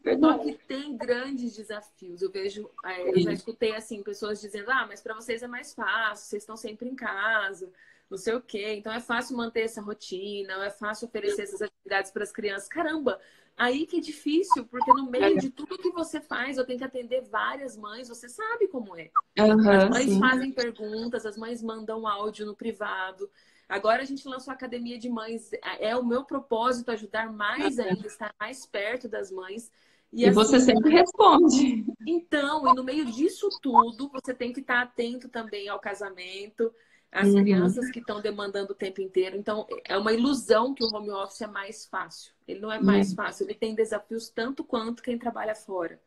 [0.04, 2.22] É Só que tem grandes desafios.
[2.22, 5.74] Eu vejo, é, eu já escutei, assim, pessoas dizendo, ah, mas para vocês é mais
[5.74, 7.72] fácil, vocês estão sempre em casa
[8.10, 8.74] não sei o quê.
[8.74, 12.68] Então é fácil manter essa rotina, é fácil oferecer essas atividades para as crianças.
[12.68, 13.20] Caramba,
[13.56, 16.86] aí que é difícil, porque no meio de tudo que você faz, eu tenho que
[16.86, 19.10] atender várias mães, você sabe como é.
[19.40, 20.20] Uhum, as mães sim.
[20.20, 23.30] fazem perguntas, as mães mandam áudio no privado.
[23.68, 25.52] Agora a gente lançou a Academia de Mães.
[25.80, 29.70] É o meu propósito ajudar mais ainda, estar mais perto das mães.
[30.12, 31.86] E, e assim, você sempre responde.
[32.08, 36.74] Então, e no meio disso tudo, você tem que estar atento também ao casamento,
[37.12, 37.42] as uhum.
[37.42, 39.38] crianças que estão demandando o tempo inteiro.
[39.38, 42.34] Então, é uma ilusão que o home office é mais fácil.
[42.48, 43.16] Ele não é mais uhum.
[43.16, 46.00] fácil, ele tem desafios tanto quanto quem trabalha fora.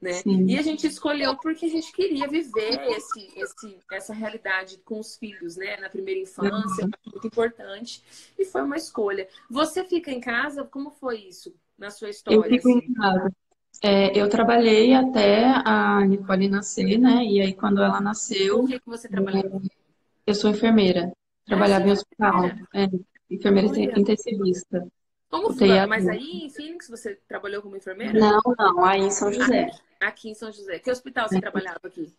[0.00, 0.20] Né?
[0.48, 5.16] E a gente escolheu porque a gente queria viver esse, esse, essa realidade com os
[5.16, 5.76] filhos, né?
[5.76, 6.90] Na primeira infância, uhum.
[7.12, 8.02] muito importante.
[8.36, 9.28] E foi uma escolha.
[9.48, 10.64] Você fica em casa?
[10.64, 12.36] Como foi isso na sua história?
[12.36, 12.78] Eu fico assim?
[12.78, 13.32] em casa.
[13.80, 17.24] É, eu trabalhei até a Nicole nascer, né?
[17.24, 18.64] E aí, quando ela nasceu.
[18.64, 19.44] O que, que você trabalhou?
[19.44, 19.60] Eu
[20.34, 21.12] sou enfermeira.
[21.46, 22.44] Trabalhava ah, em hospital.
[22.74, 22.88] É,
[23.30, 23.98] enfermeira Olha.
[23.98, 24.86] intensivista.
[25.28, 25.86] Como foi?
[25.86, 28.18] Mas aí em Phoenix você trabalhou como enfermeira?
[28.18, 29.64] Não, não, aí em São José.
[29.64, 30.78] Aqui, aqui em São José.
[30.78, 31.40] Que hospital você é.
[31.40, 32.12] trabalhava aqui?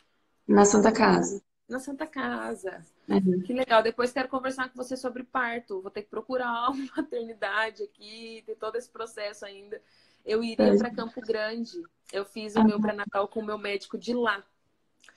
[0.47, 1.41] Na Santa Casa.
[1.69, 2.83] Na Santa Casa.
[3.07, 3.41] Uhum.
[3.45, 3.83] Que legal.
[3.83, 5.81] Depois quero conversar com você sobre parto.
[5.81, 9.79] Vou ter que procurar uma maternidade aqui, ter todo esse processo ainda.
[10.25, 11.83] Eu iria para Campo Grande.
[12.11, 12.65] Eu fiz o uhum.
[12.65, 14.43] meu pré-natal com o meu médico de lá.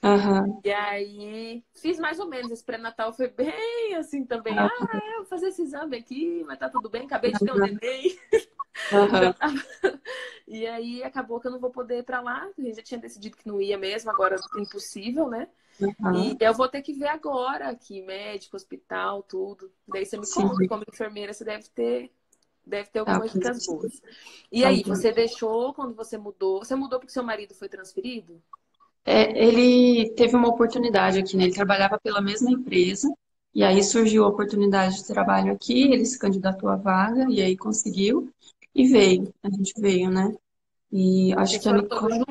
[0.03, 0.61] Uhum.
[0.65, 2.51] E aí fiz mais ou menos.
[2.51, 4.55] Esse pré-natal foi bem assim também.
[4.55, 4.61] Uhum.
[4.61, 7.07] Ah, é, vou fazer esse exame aqui, mas tá tudo bem.
[7.07, 8.19] Acabei de ter um neném.
[8.93, 9.59] Uhum.
[10.47, 12.47] e aí acabou que eu não vou poder ir pra lá.
[12.59, 15.49] A gente já tinha decidido que não ia mesmo, agora é impossível, né?
[15.81, 16.15] Uhum.
[16.15, 19.73] E eu vou ter que ver agora aqui, médico, hospital, tudo.
[19.89, 22.13] Daí você me conta, como enfermeira, você deve ter,
[22.67, 24.03] deve ter algumas dicas boas.
[24.53, 26.59] E aí, você deixou quando você mudou?
[26.59, 28.43] Você mudou porque seu marido foi transferido?
[29.07, 31.45] É, ele teve uma oportunidade aqui, né?
[31.45, 33.09] Ele trabalhava pela mesma empresa,
[33.55, 37.57] e aí surgiu a oportunidade de trabalho aqui, ele se candidatou à vaga, e aí
[37.57, 38.29] conseguiu,
[38.75, 39.33] e veio.
[39.43, 40.35] A gente veio, né?
[40.93, 42.25] E acho que a Nicole...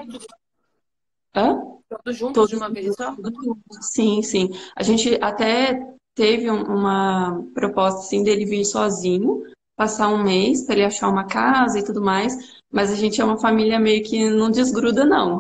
[1.34, 1.62] Hã?
[1.88, 3.16] Todos juntos Todos de uma vez só?
[3.82, 4.50] Sim, sim.
[4.76, 9.44] A gente até teve uma proposta, assim, dele vir sozinho,
[9.76, 13.24] passar um mês para ele achar uma casa e tudo mais, mas a gente é
[13.24, 15.40] uma família meio que não desgruda, não.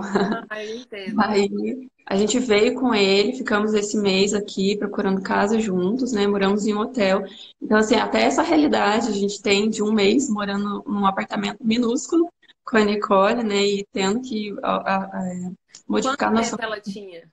[0.49, 1.19] Ah, eu entendo.
[1.19, 6.25] Aí a gente veio com ele, ficamos esse mês aqui procurando casa juntos, né?
[6.25, 7.25] Moramos em um hotel.
[7.61, 12.31] Então, assim, até essa realidade a gente tem de um mês morando num apartamento minúsculo
[12.63, 13.65] com a Nicole, né?
[13.65, 15.51] E tendo que a, a, a,
[15.85, 16.55] modificar Quanto nossa.
[16.55, 17.29] Tempo ela tinha?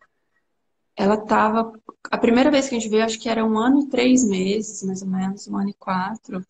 [0.97, 1.73] Ela estava.
[2.11, 4.83] A primeira vez que a gente veio, acho que era um ano e três meses,
[4.83, 6.45] mais ou menos, um ano e quatro.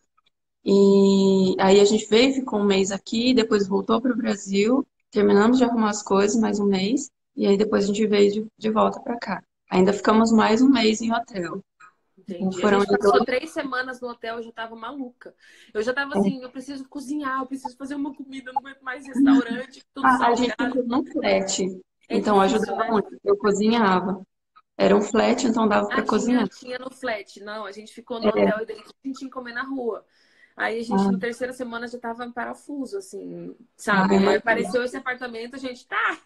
[0.65, 5.57] E aí a gente veio, ficou um mês aqui, depois voltou para o Brasil, terminamos
[5.57, 8.69] de arrumar as coisas, mais um mês, e aí depois a gente veio de, de
[8.69, 9.43] volta para cá.
[9.69, 11.61] Ainda ficamos mais um mês em hotel.
[12.17, 12.61] Entendi.
[12.61, 15.35] Foram a gente passou três semanas no hotel, eu já tava maluca.
[15.73, 18.81] Eu já tava assim, eu preciso cozinhar, eu preciso fazer uma comida, eu não aguento
[18.81, 21.63] mais restaurante, tudo ah, A gente ficou num flat,
[22.09, 22.91] é então ajudava né?
[22.91, 23.19] muito.
[23.23, 24.25] Eu cozinhava.
[24.77, 26.47] Era um flat, então dava para cozinhar.
[26.47, 28.29] Tinha no flat, não, a gente ficou no é.
[28.29, 30.05] hotel e daí a gente tinha que comer na rua.
[30.55, 31.11] Aí a gente, ah.
[31.11, 34.15] na terceira semana, já tava em parafuso, assim, sabe?
[34.17, 36.19] Ah, aí apareceu esse apartamento, a gente, tá!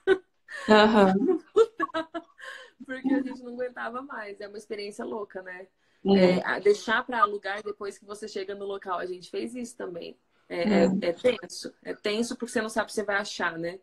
[0.68, 1.40] Uhum.
[2.86, 4.40] Porque a gente não aguentava mais.
[4.40, 5.68] É uma experiência louca, né?
[6.06, 6.56] É.
[6.56, 9.00] É, deixar para alugar depois que você chega no local.
[9.00, 10.18] A gente fez isso também.
[10.48, 11.14] É, é, é.
[11.14, 11.74] tenso.
[11.84, 13.80] É tenso porque você não sabe se você vai achar, né?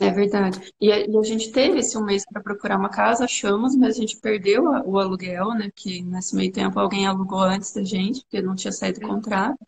[0.00, 0.72] É verdade.
[0.80, 3.96] E a, e a gente teve esse um mês para procurar uma casa, achamos, mas
[3.96, 5.70] a gente perdeu a, o aluguel, né?
[5.74, 9.58] Que nesse meio tempo alguém alugou antes da gente, porque não tinha saído o contrato.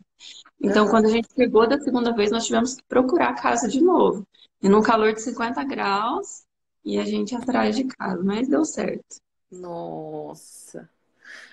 [0.61, 3.81] Então, quando a gente chegou da segunda vez, nós tivemos que procurar a casa de
[3.81, 4.25] novo.
[4.61, 6.43] E num calor de 50 graus,
[6.85, 9.17] e a gente atrás de casa, mas deu certo.
[9.51, 10.89] Nossa.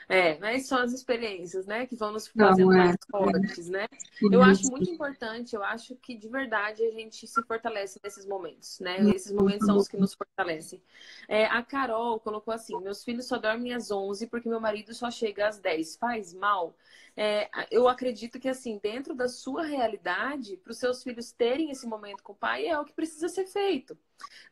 [0.09, 2.77] É, mas são as experiências, né, que vão nos fazendo é.
[2.77, 3.87] mais fortes, né?
[4.33, 8.81] Eu acho muito importante, eu acho que de verdade a gente se fortalece nesses momentos,
[8.81, 8.99] né?
[9.15, 10.83] Esses momentos são os que nos fortalecem.
[11.29, 15.11] É, a Carol colocou assim: meus filhos só dormem às 11 porque meu marido só
[15.11, 15.97] chega às 10.
[15.97, 16.75] Faz mal?
[17.21, 21.85] É, eu acredito que, assim, dentro da sua realidade, para os seus filhos terem esse
[21.85, 23.99] momento com o pai, é o que precisa ser feito.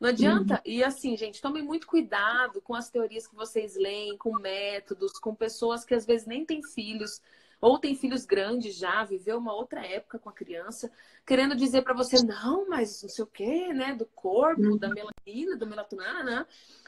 [0.01, 0.55] Não adianta.
[0.55, 0.61] Uhum.
[0.65, 5.33] E, assim, gente, tomem muito cuidado com as teorias que vocês leem, com métodos, com
[5.33, 7.23] pessoas que às vezes nem têm filhos
[7.61, 10.91] ou tem filhos grandes já, viveu uma outra época com a criança,
[11.25, 14.77] querendo dizer para você, não, mas não sei o quê, né, do corpo, uhum.
[14.77, 16.47] da melanina, do melatonina, né?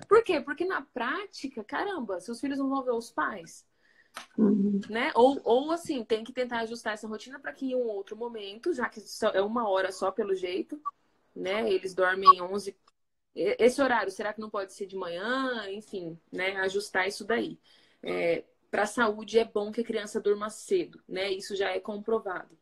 [0.09, 0.41] Por quê?
[0.41, 3.65] Porque na prática, caramba, seus filhos não vão ver os pais.
[4.37, 4.81] Uhum.
[4.89, 5.11] Né?
[5.15, 8.73] Ou, ou assim, tem que tentar ajustar essa rotina para que em um outro momento,
[8.73, 9.01] já que
[9.35, 10.81] é uma hora só pelo jeito,
[11.35, 11.71] né?
[11.71, 12.77] Eles dormem 11.
[13.35, 15.69] Esse horário, será que não pode ser de manhã?
[15.71, 16.57] Enfim, né?
[16.57, 17.59] Ajustar isso daí.
[18.03, 21.31] É, para a saúde é bom que a criança durma cedo, né?
[21.31, 22.57] Isso já é comprovado.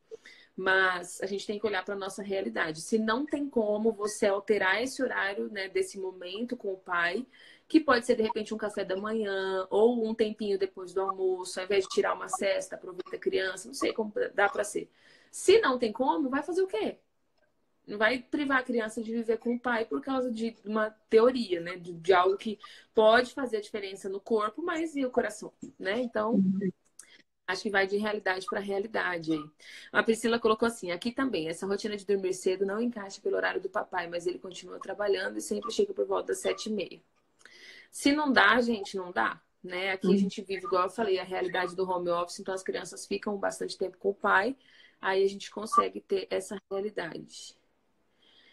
[0.57, 2.81] Mas a gente tem que olhar para a nossa realidade.
[2.81, 7.27] Se não tem como você alterar esse horário, né, desse momento com o pai,
[7.69, 11.59] que pode ser de repente um café da manhã ou um tempinho depois do almoço,
[11.59, 14.91] ao invés de tirar uma cesta, aproveita a criança, não sei como dá para ser.
[15.31, 16.99] Se não tem como, vai fazer o quê?
[17.87, 21.61] Não vai privar a criança de viver com o pai por causa de uma teoria,
[21.61, 21.77] né?
[21.77, 22.59] De, de algo que
[22.95, 26.01] pode fazer a diferença no corpo, mas e o coração, né?
[26.01, 26.43] Então,
[27.47, 29.45] acho que vai de realidade para realidade aí.
[29.93, 33.61] A Priscila colocou assim: aqui também, essa rotina de dormir cedo não encaixa pelo horário
[33.61, 37.01] do papai, mas ele continua trabalhando e sempre chega por volta das sete e meia.
[37.97, 39.41] Se não dá, gente, não dá.
[39.65, 39.93] Né?
[39.93, 40.19] Aqui a uhum.
[40.19, 43.77] gente vive, igual eu falei, a realidade do home office, então as crianças ficam bastante
[43.79, 44.55] tempo com o pai,
[45.01, 47.57] aí a gente consegue ter essa realidade.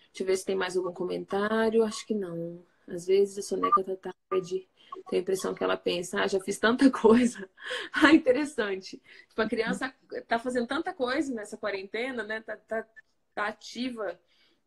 [0.07, 1.83] Deixa eu ver se tem mais algum comentário.
[1.83, 2.65] Acho que não.
[2.87, 4.65] Às vezes a soneca tá tarde.
[5.09, 7.49] Tem a impressão que ela pensa, ah, já fiz tanta coisa.
[7.91, 9.01] ah, interessante.
[9.27, 9.93] Tipo, a criança
[10.25, 12.39] tá fazendo tanta coisa nessa quarentena, né?
[12.39, 12.87] Tá, tá,
[13.35, 14.17] tá ativa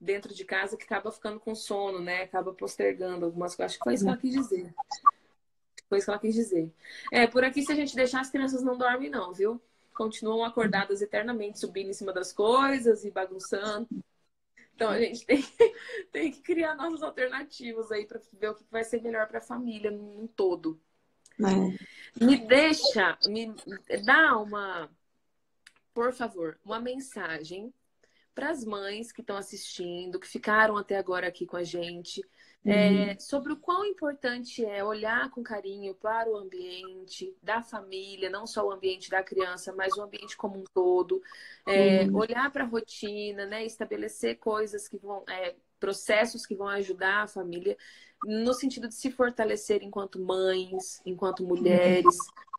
[0.01, 2.23] dentro de casa que acaba ficando com sono, né?
[2.23, 3.73] Acaba postergando algumas coisas.
[3.73, 4.75] Acho que foi isso que ela quis dizer.
[5.89, 6.73] Foi isso que ela quis dizer.
[7.13, 9.61] É, por aqui, se a gente deixar, as crianças não dormem, não, viu?
[9.95, 13.89] Continuam acordadas eternamente, subindo em cima das coisas e bagunçando.
[14.75, 15.43] Então a gente tem,
[16.13, 19.43] tem que criar nossas alternativas aí para ver o que vai ser melhor para a
[19.43, 20.81] família num todo.
[21.39, 22.25] É.
[22.25, 23.55] Me deixa, me
[24.05, 24.91] dá uma,
[25.93, 27.73] por favor, uma mensagem
[28.37, 32.23] para as mães que estão assistindo, que ficaram até agora aqui com a gente,
[32.67, 33.19] é, uhum.
[33.19, 38.67] sobre o quão importante é olhar com carinho para o ambiente da família, não só
[38.67, 41.23] o ambiente da criança, mas o ambiente como um todo,
[41.67, 42.17] é, uhum.
[42.17, 47.29] olhar para a rotina, né, estabelecer coisas que vão, é, processos que vão ajudar a
[47.29, 47.77] família
[48.25, 52.17] no sentido de se fortalecer enquanto mães, enquanto mulheres,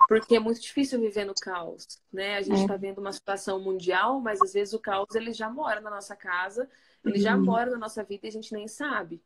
[0.08, 2.38] porque é muito difícil viver no caos, né?
[2.38, 2.78] A gente está é.
[2.78, 6.70] vendo uma situação mundial, mas às vezes o caos ele já mora na nossa casa,
[7.04, 7.22] ele uhum.
[7.22, 9.22] já mora na nossa vida e a gente nem sabe.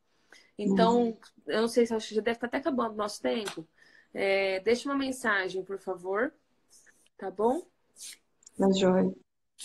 [0.58, 1.18] Então, uhum.
[1.48, 3.68] eu não sei se acho que já deve estar até acabando o nosso tempo.
[4.14, 6.34] É, deixa uma mensagem, por favor.
[7.18, 7.62] Tá bom?
[8.58, 9.12] Tá joia.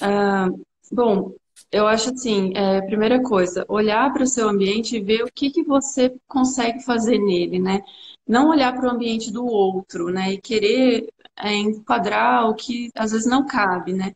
[0.01, 0.49] Ah,
[0.93, 1.35] bom,
[1.71, 5.51] eu acho assim, é, primeira coisa, olhar para o seu ambiente e ver o que,
[5.51, 7.83] que você consegue fazer nele, né?
[8.27, 10.33] Não olhar para o ambiente do outro, né?
[10.33, 14.13] E querer é, enquadrar o que às vezes não cabe, né?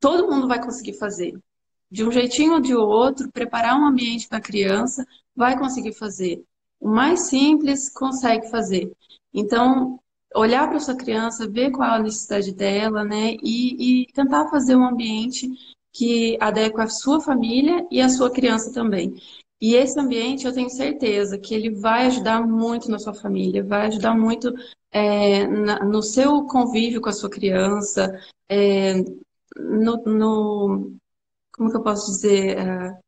[0.00, 1.38] Todo mundo vai conseguir fazer.
[1.90, 6.42] De um jeitinho ou de outro, preparar um ambiente para a criança, vai conseguir fazer.
[6.78, 8.90] O mais simples consegue fazer.
[9.34, 9.98] Então,
[10.34, 13.36] olhar para sua criança, ver qual é a necessidade dela, né?
[13.42, 15.48] E, e tentar fazer um ambiente
[15.92, 19.14] que adequa a sua família e a sua criança também.
[19.60, 23.86] E esse ambiente, eu tenho certeza que ele vai ajudar muito na sua família, vai
[23.88, 24.54] ajudar muito
[24.90, 28.10] é, na, no seu convívio com a sua criança,
[28.48, 28.94] é,
[29.56, 30.92] no, no,
[31.52, 32.58] como que eu posso dizer?
[32.58, 32.98] É,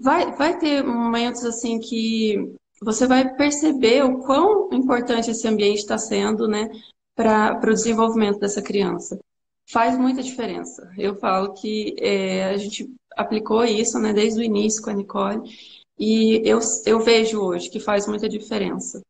[0.00, 5.98] vai, vai ter momentos assim que você vai perceber o quão importante esse ambiente está
[5.98, 6.68] sendo, né,
[7.14, 9.18] para o desenvolvimento dessa criança
[9.66, 10.92] faz muita diferença.
[10.96, 15.50] Eu falo que é, a gente aplicou isso né, desde o início com a Nicole
[15.98, 19.00] e eu, eu vejo hoje que faz muita diferença.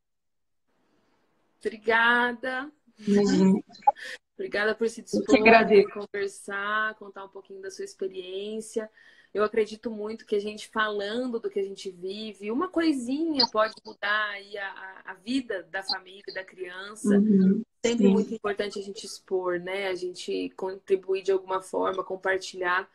[1.58, 2.70] Obrigada.
[3.06, 3.60] Imagina.
[4.34, 8.88] Obrigada por se dispor a conversar, contar um pouquinho da sua experiência.
[9.36, 13.74] Eu acredito muito que a gente falando do que a gente vive, uma coisinha pode
[13.84, 17.18] mudar aí a, a vida da família, da criança.
[17.18, 18.12] Uhum, Sempre sim.
[18.14, 19.88] muito importante a gente expor, né?
[19.88, 22.88] A gente contribuir de alguma forma, compartilhar.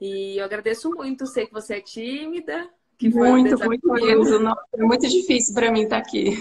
[0.00, 1.26] E eu agradeço muito.
[1.26, 2.70] Sei que você é tímida.
[2.96, 4.54] Que muito, muito mesmo.
[4.74, 6.38] É muito difícil para mim estar aqui.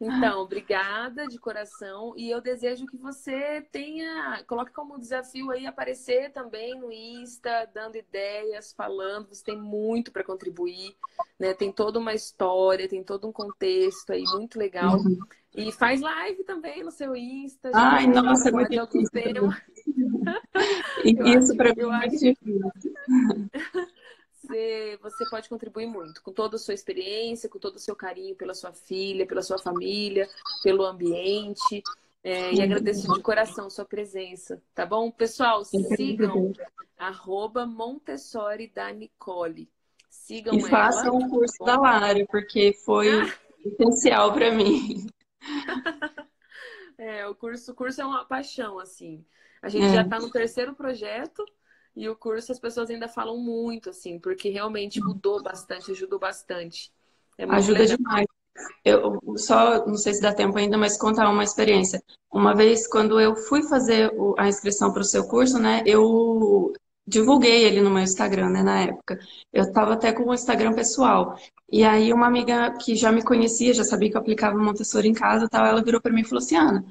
[0.00, 6.30] Então, obrigada de coração e eu desejo que você tenha, coloque como desafio aí aparecer
[6.30, 10.94] também no Insta, dando ideias, falando, você tem muito para contribuir,
[11.38, 11.52] né?
[11.52, 14.98] Tem toda uma história, tem todo um contexto aí muito legal.
[14.98, 15.18] Uhum.
[15.56, 17.70] E faz live também no seu Insta.
[17.74, 19.50] Ai, nossa, é muito difícil.
[21.04, 22.70] Isso para mim é muito difícil.
[25.18, 28.54] Você, pode contribuir muito com toda a sua experiência, com todo o seu carinho pela
[28.54, 30.28] sua filha, pela sua família,
[30.62, 31.82] pelo ambiente.
[32.22, 35.10] É, e agradeço de coração sua presença, tá bom?
[35.10, 36.52] Pessoal, sigam
[36.96, 39.70] arroba Montessori da Nicole.
[40.10, 43.34] Sigam e façam o curso tá da Lara, porque foi ah.
[43.64, 45.06] essencial para mim.
[46.98, 49.24] é, o curso, o curso é uma paixão, assim.
[49.62, 49.94] A gente é.
[49.94, 51.44] já está no terceiro projeto,
[51.98, 56.92] e o curso as pessoas ainda falam muito, assim, porque realmente mudou bastante, ajudou bastante.
[57.36, 57.96] É Ajuda legal.
[57.96, 58.26] demais.
[58.84, 62.00] Eu só, não sei se dá tempo ainda, mas contar uma experiência.
[62.32, 66.72] Uma vez, quando eu fui fazer a inscrição para o seu curso, né, eu
[67.04, 69.18] divulguei ele no meu Instagram, né, na época.
[69.52, 71.36] Eu estava até com o Instagram pessoal.
[71.70, 75.14] E aí uma amiga que já me conhecia, já sabia que eu aplicava Montessori em
[75.14, 76.84] casa, tal, ela virou para mim e falou assim: "Ana,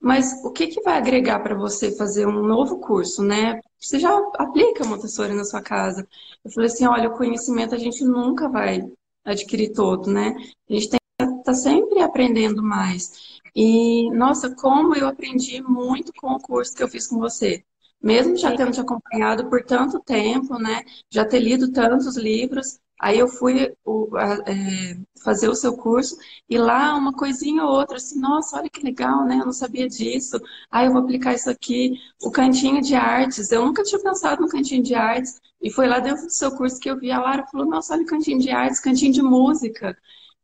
[0.00, 3.60] mas o que, que vai agregar para você fazer um novo curso, né?
[3.78, 6.06] Você já aplica Montessori na sua casa.
[6.44, 8.82] Eu falei assim, olha, o conhecimento a gente nunca vai
[9.24, 10.34] adquirir todo, né?
[10.68, 11.00] A gente tem
[11.44, 13.40] tá sempre aprendendo mais.
[13.54, 17.64] E, nossa, como eu aprendi muito com o curso que eu fiz com você.
[18.02, 20.82] Mesmo já tendo te acompanhado por tanto tempo, né?
[21.12, 26.16] Já ter lido tantos livros, Aí eu fui o, a, é, fazer o seu curso
[26.48, 29.36] e lá uma coisinha ou outra, assim, nossa, olha que legal, né?
[29.40, 30.38] Eu não sabia disso.
[30.70, 31.94] Aí eu vou aplicar isso aqui.
[32.22, 35.40] O cantinho de artes, eu nunca tinha pensado no cantinho de artes.
[35.62, 38.02] E foi lá dentro do seu curso que eu vi a Lara falou, nossa, olha
[38.02, 39.96] o cantinho de artes, cantinho de música.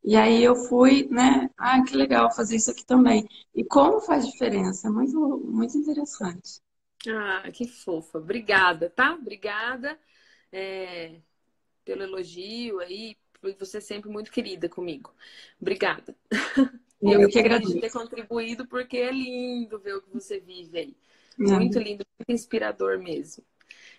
[0.03, 1.49] E aí eu fui, né?
[1.57, 3.27] Ah, que legal fazer isso aqui também.
[3.53, 4.87] E como faz diferença?
[4.87, 6.61] É muito, muito interessante.
[7.07, 8.17] Ah, que fofa.
[8.17, 9.13] Obrigada, tá?
[9.13, 9.97] Obrigada.
[10.51, 11.21] É,
[11.87, 13.15] pelo elogio aí,
[13.57, 15.13] você é sempre muito querida comigo.
[15.59, 16.13] Obrigada.
[16.99, 17.75] Eu, eu que agradeço.
[17.75, 20.97] de ter contribuído, porque é lindo ver o que você vive aí.
[21.37, 23.43] Muito lindo, muito inspirador mesmo.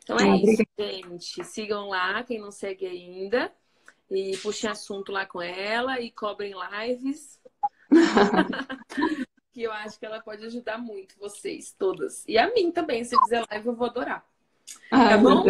[0.02, 1.44] Então é isso, gente.
[1.44, 3.52] Sigam lá, quem não segue ainda.
[4.10, 7.40] E puxem assunto lá com ela e cobrem lives.
[9.52, 12.24] que eu acho que ela pode ajudar muito vocês todas.
[12.26, 14.26] E a mim também, se fizer live, eu vou adorar.
[14.90, 15.44] Ai, tá bom?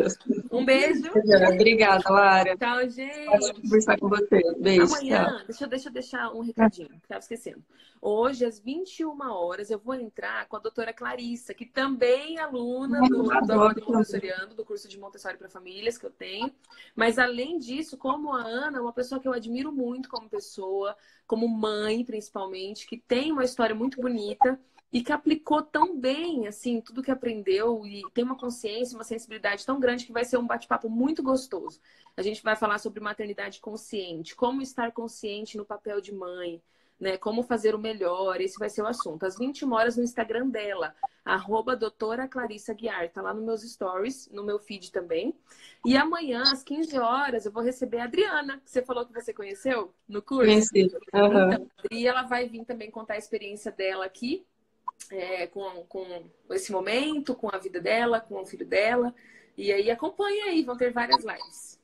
[0.50, 1.10] Um beijo.
[1.52, 2.56] Obrigada, Lara.
[2.56, 3.26] Tchau, gente.
[3.26, 4.40] Pode conversar com você.
[4.58, 4.94] Beijo.
[4.94, 7.62] Amanhã, deixa, deixa eu deixar um recadinho, que estava esquecendo.
[8.00, 13.00] Hoje, às 21 horas, eu vou entrar com a doutora Clarissa, que também é aluna
[13.08, 16.52] do, Amor Montessoriano, do curso de Montessori para Famílias que eu tenho.
[16.94, 20.96] Mas, além disso, como a Ana, é uma pessoa que eu admiro muito como pessoa,
[21.26, 24.58] como mãe, principalmente, que tem uma história muito bonita
[24.92, 29.64] e que aplicou tão bem, assim, tudo que aprendeu e tem uma consciência, uma sensibilidade
[29.64, 31.80] tão grande que vai ser um bate-papo muito gostoso.
[32.16, 36.62] A gente vai falar sobre maternidade consciente, como estar consciente no papel de mãe,
[36.98, 37.16] né?
[37.16, 39.24] Como fazer o melhor, esse vai ser o assunto.
[39.24, 44.28] Às 21 horas no Instagram dela, arroba doutora Clarissa Guiar, tá lá nos meus stories,
[44.32, 45.34] no meu feed também.
[45.84, 49.32] E amanhã, às 15 horas, eu vou receber a Adriana, que você falou que você
[49.32, 50.46] conheceu no curso.
[50.46, 50.90] Conheci.
[51.14, 51.52] Uhum.
[51.52, 54.44] Então, e ela vai vir também contar a experiência dela aqui,
[55.10, 59.14] é, com, com esse momento, com a vida dela, com o filho dela.
[59.56, 61.80] E aí acompanha aí, vão ter várias lives.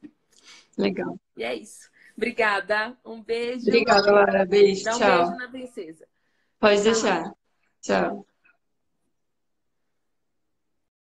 [0.79, 1.19] Legal.
[1.37, 1.91] E é isso.
[2.17, 2.97] Obrigada.
[3.05, 3.67] Um beijo.
[3.67, 4.45] Obrigada, Lara.
[4.45, 4.85] Beijo.
[4.85, 5.27] Dá um tchau.
[5.27, 6.09] beijo na princesa.
[6.61, 7.35] Pode deixar.
[7.81, 8.27] Tchau.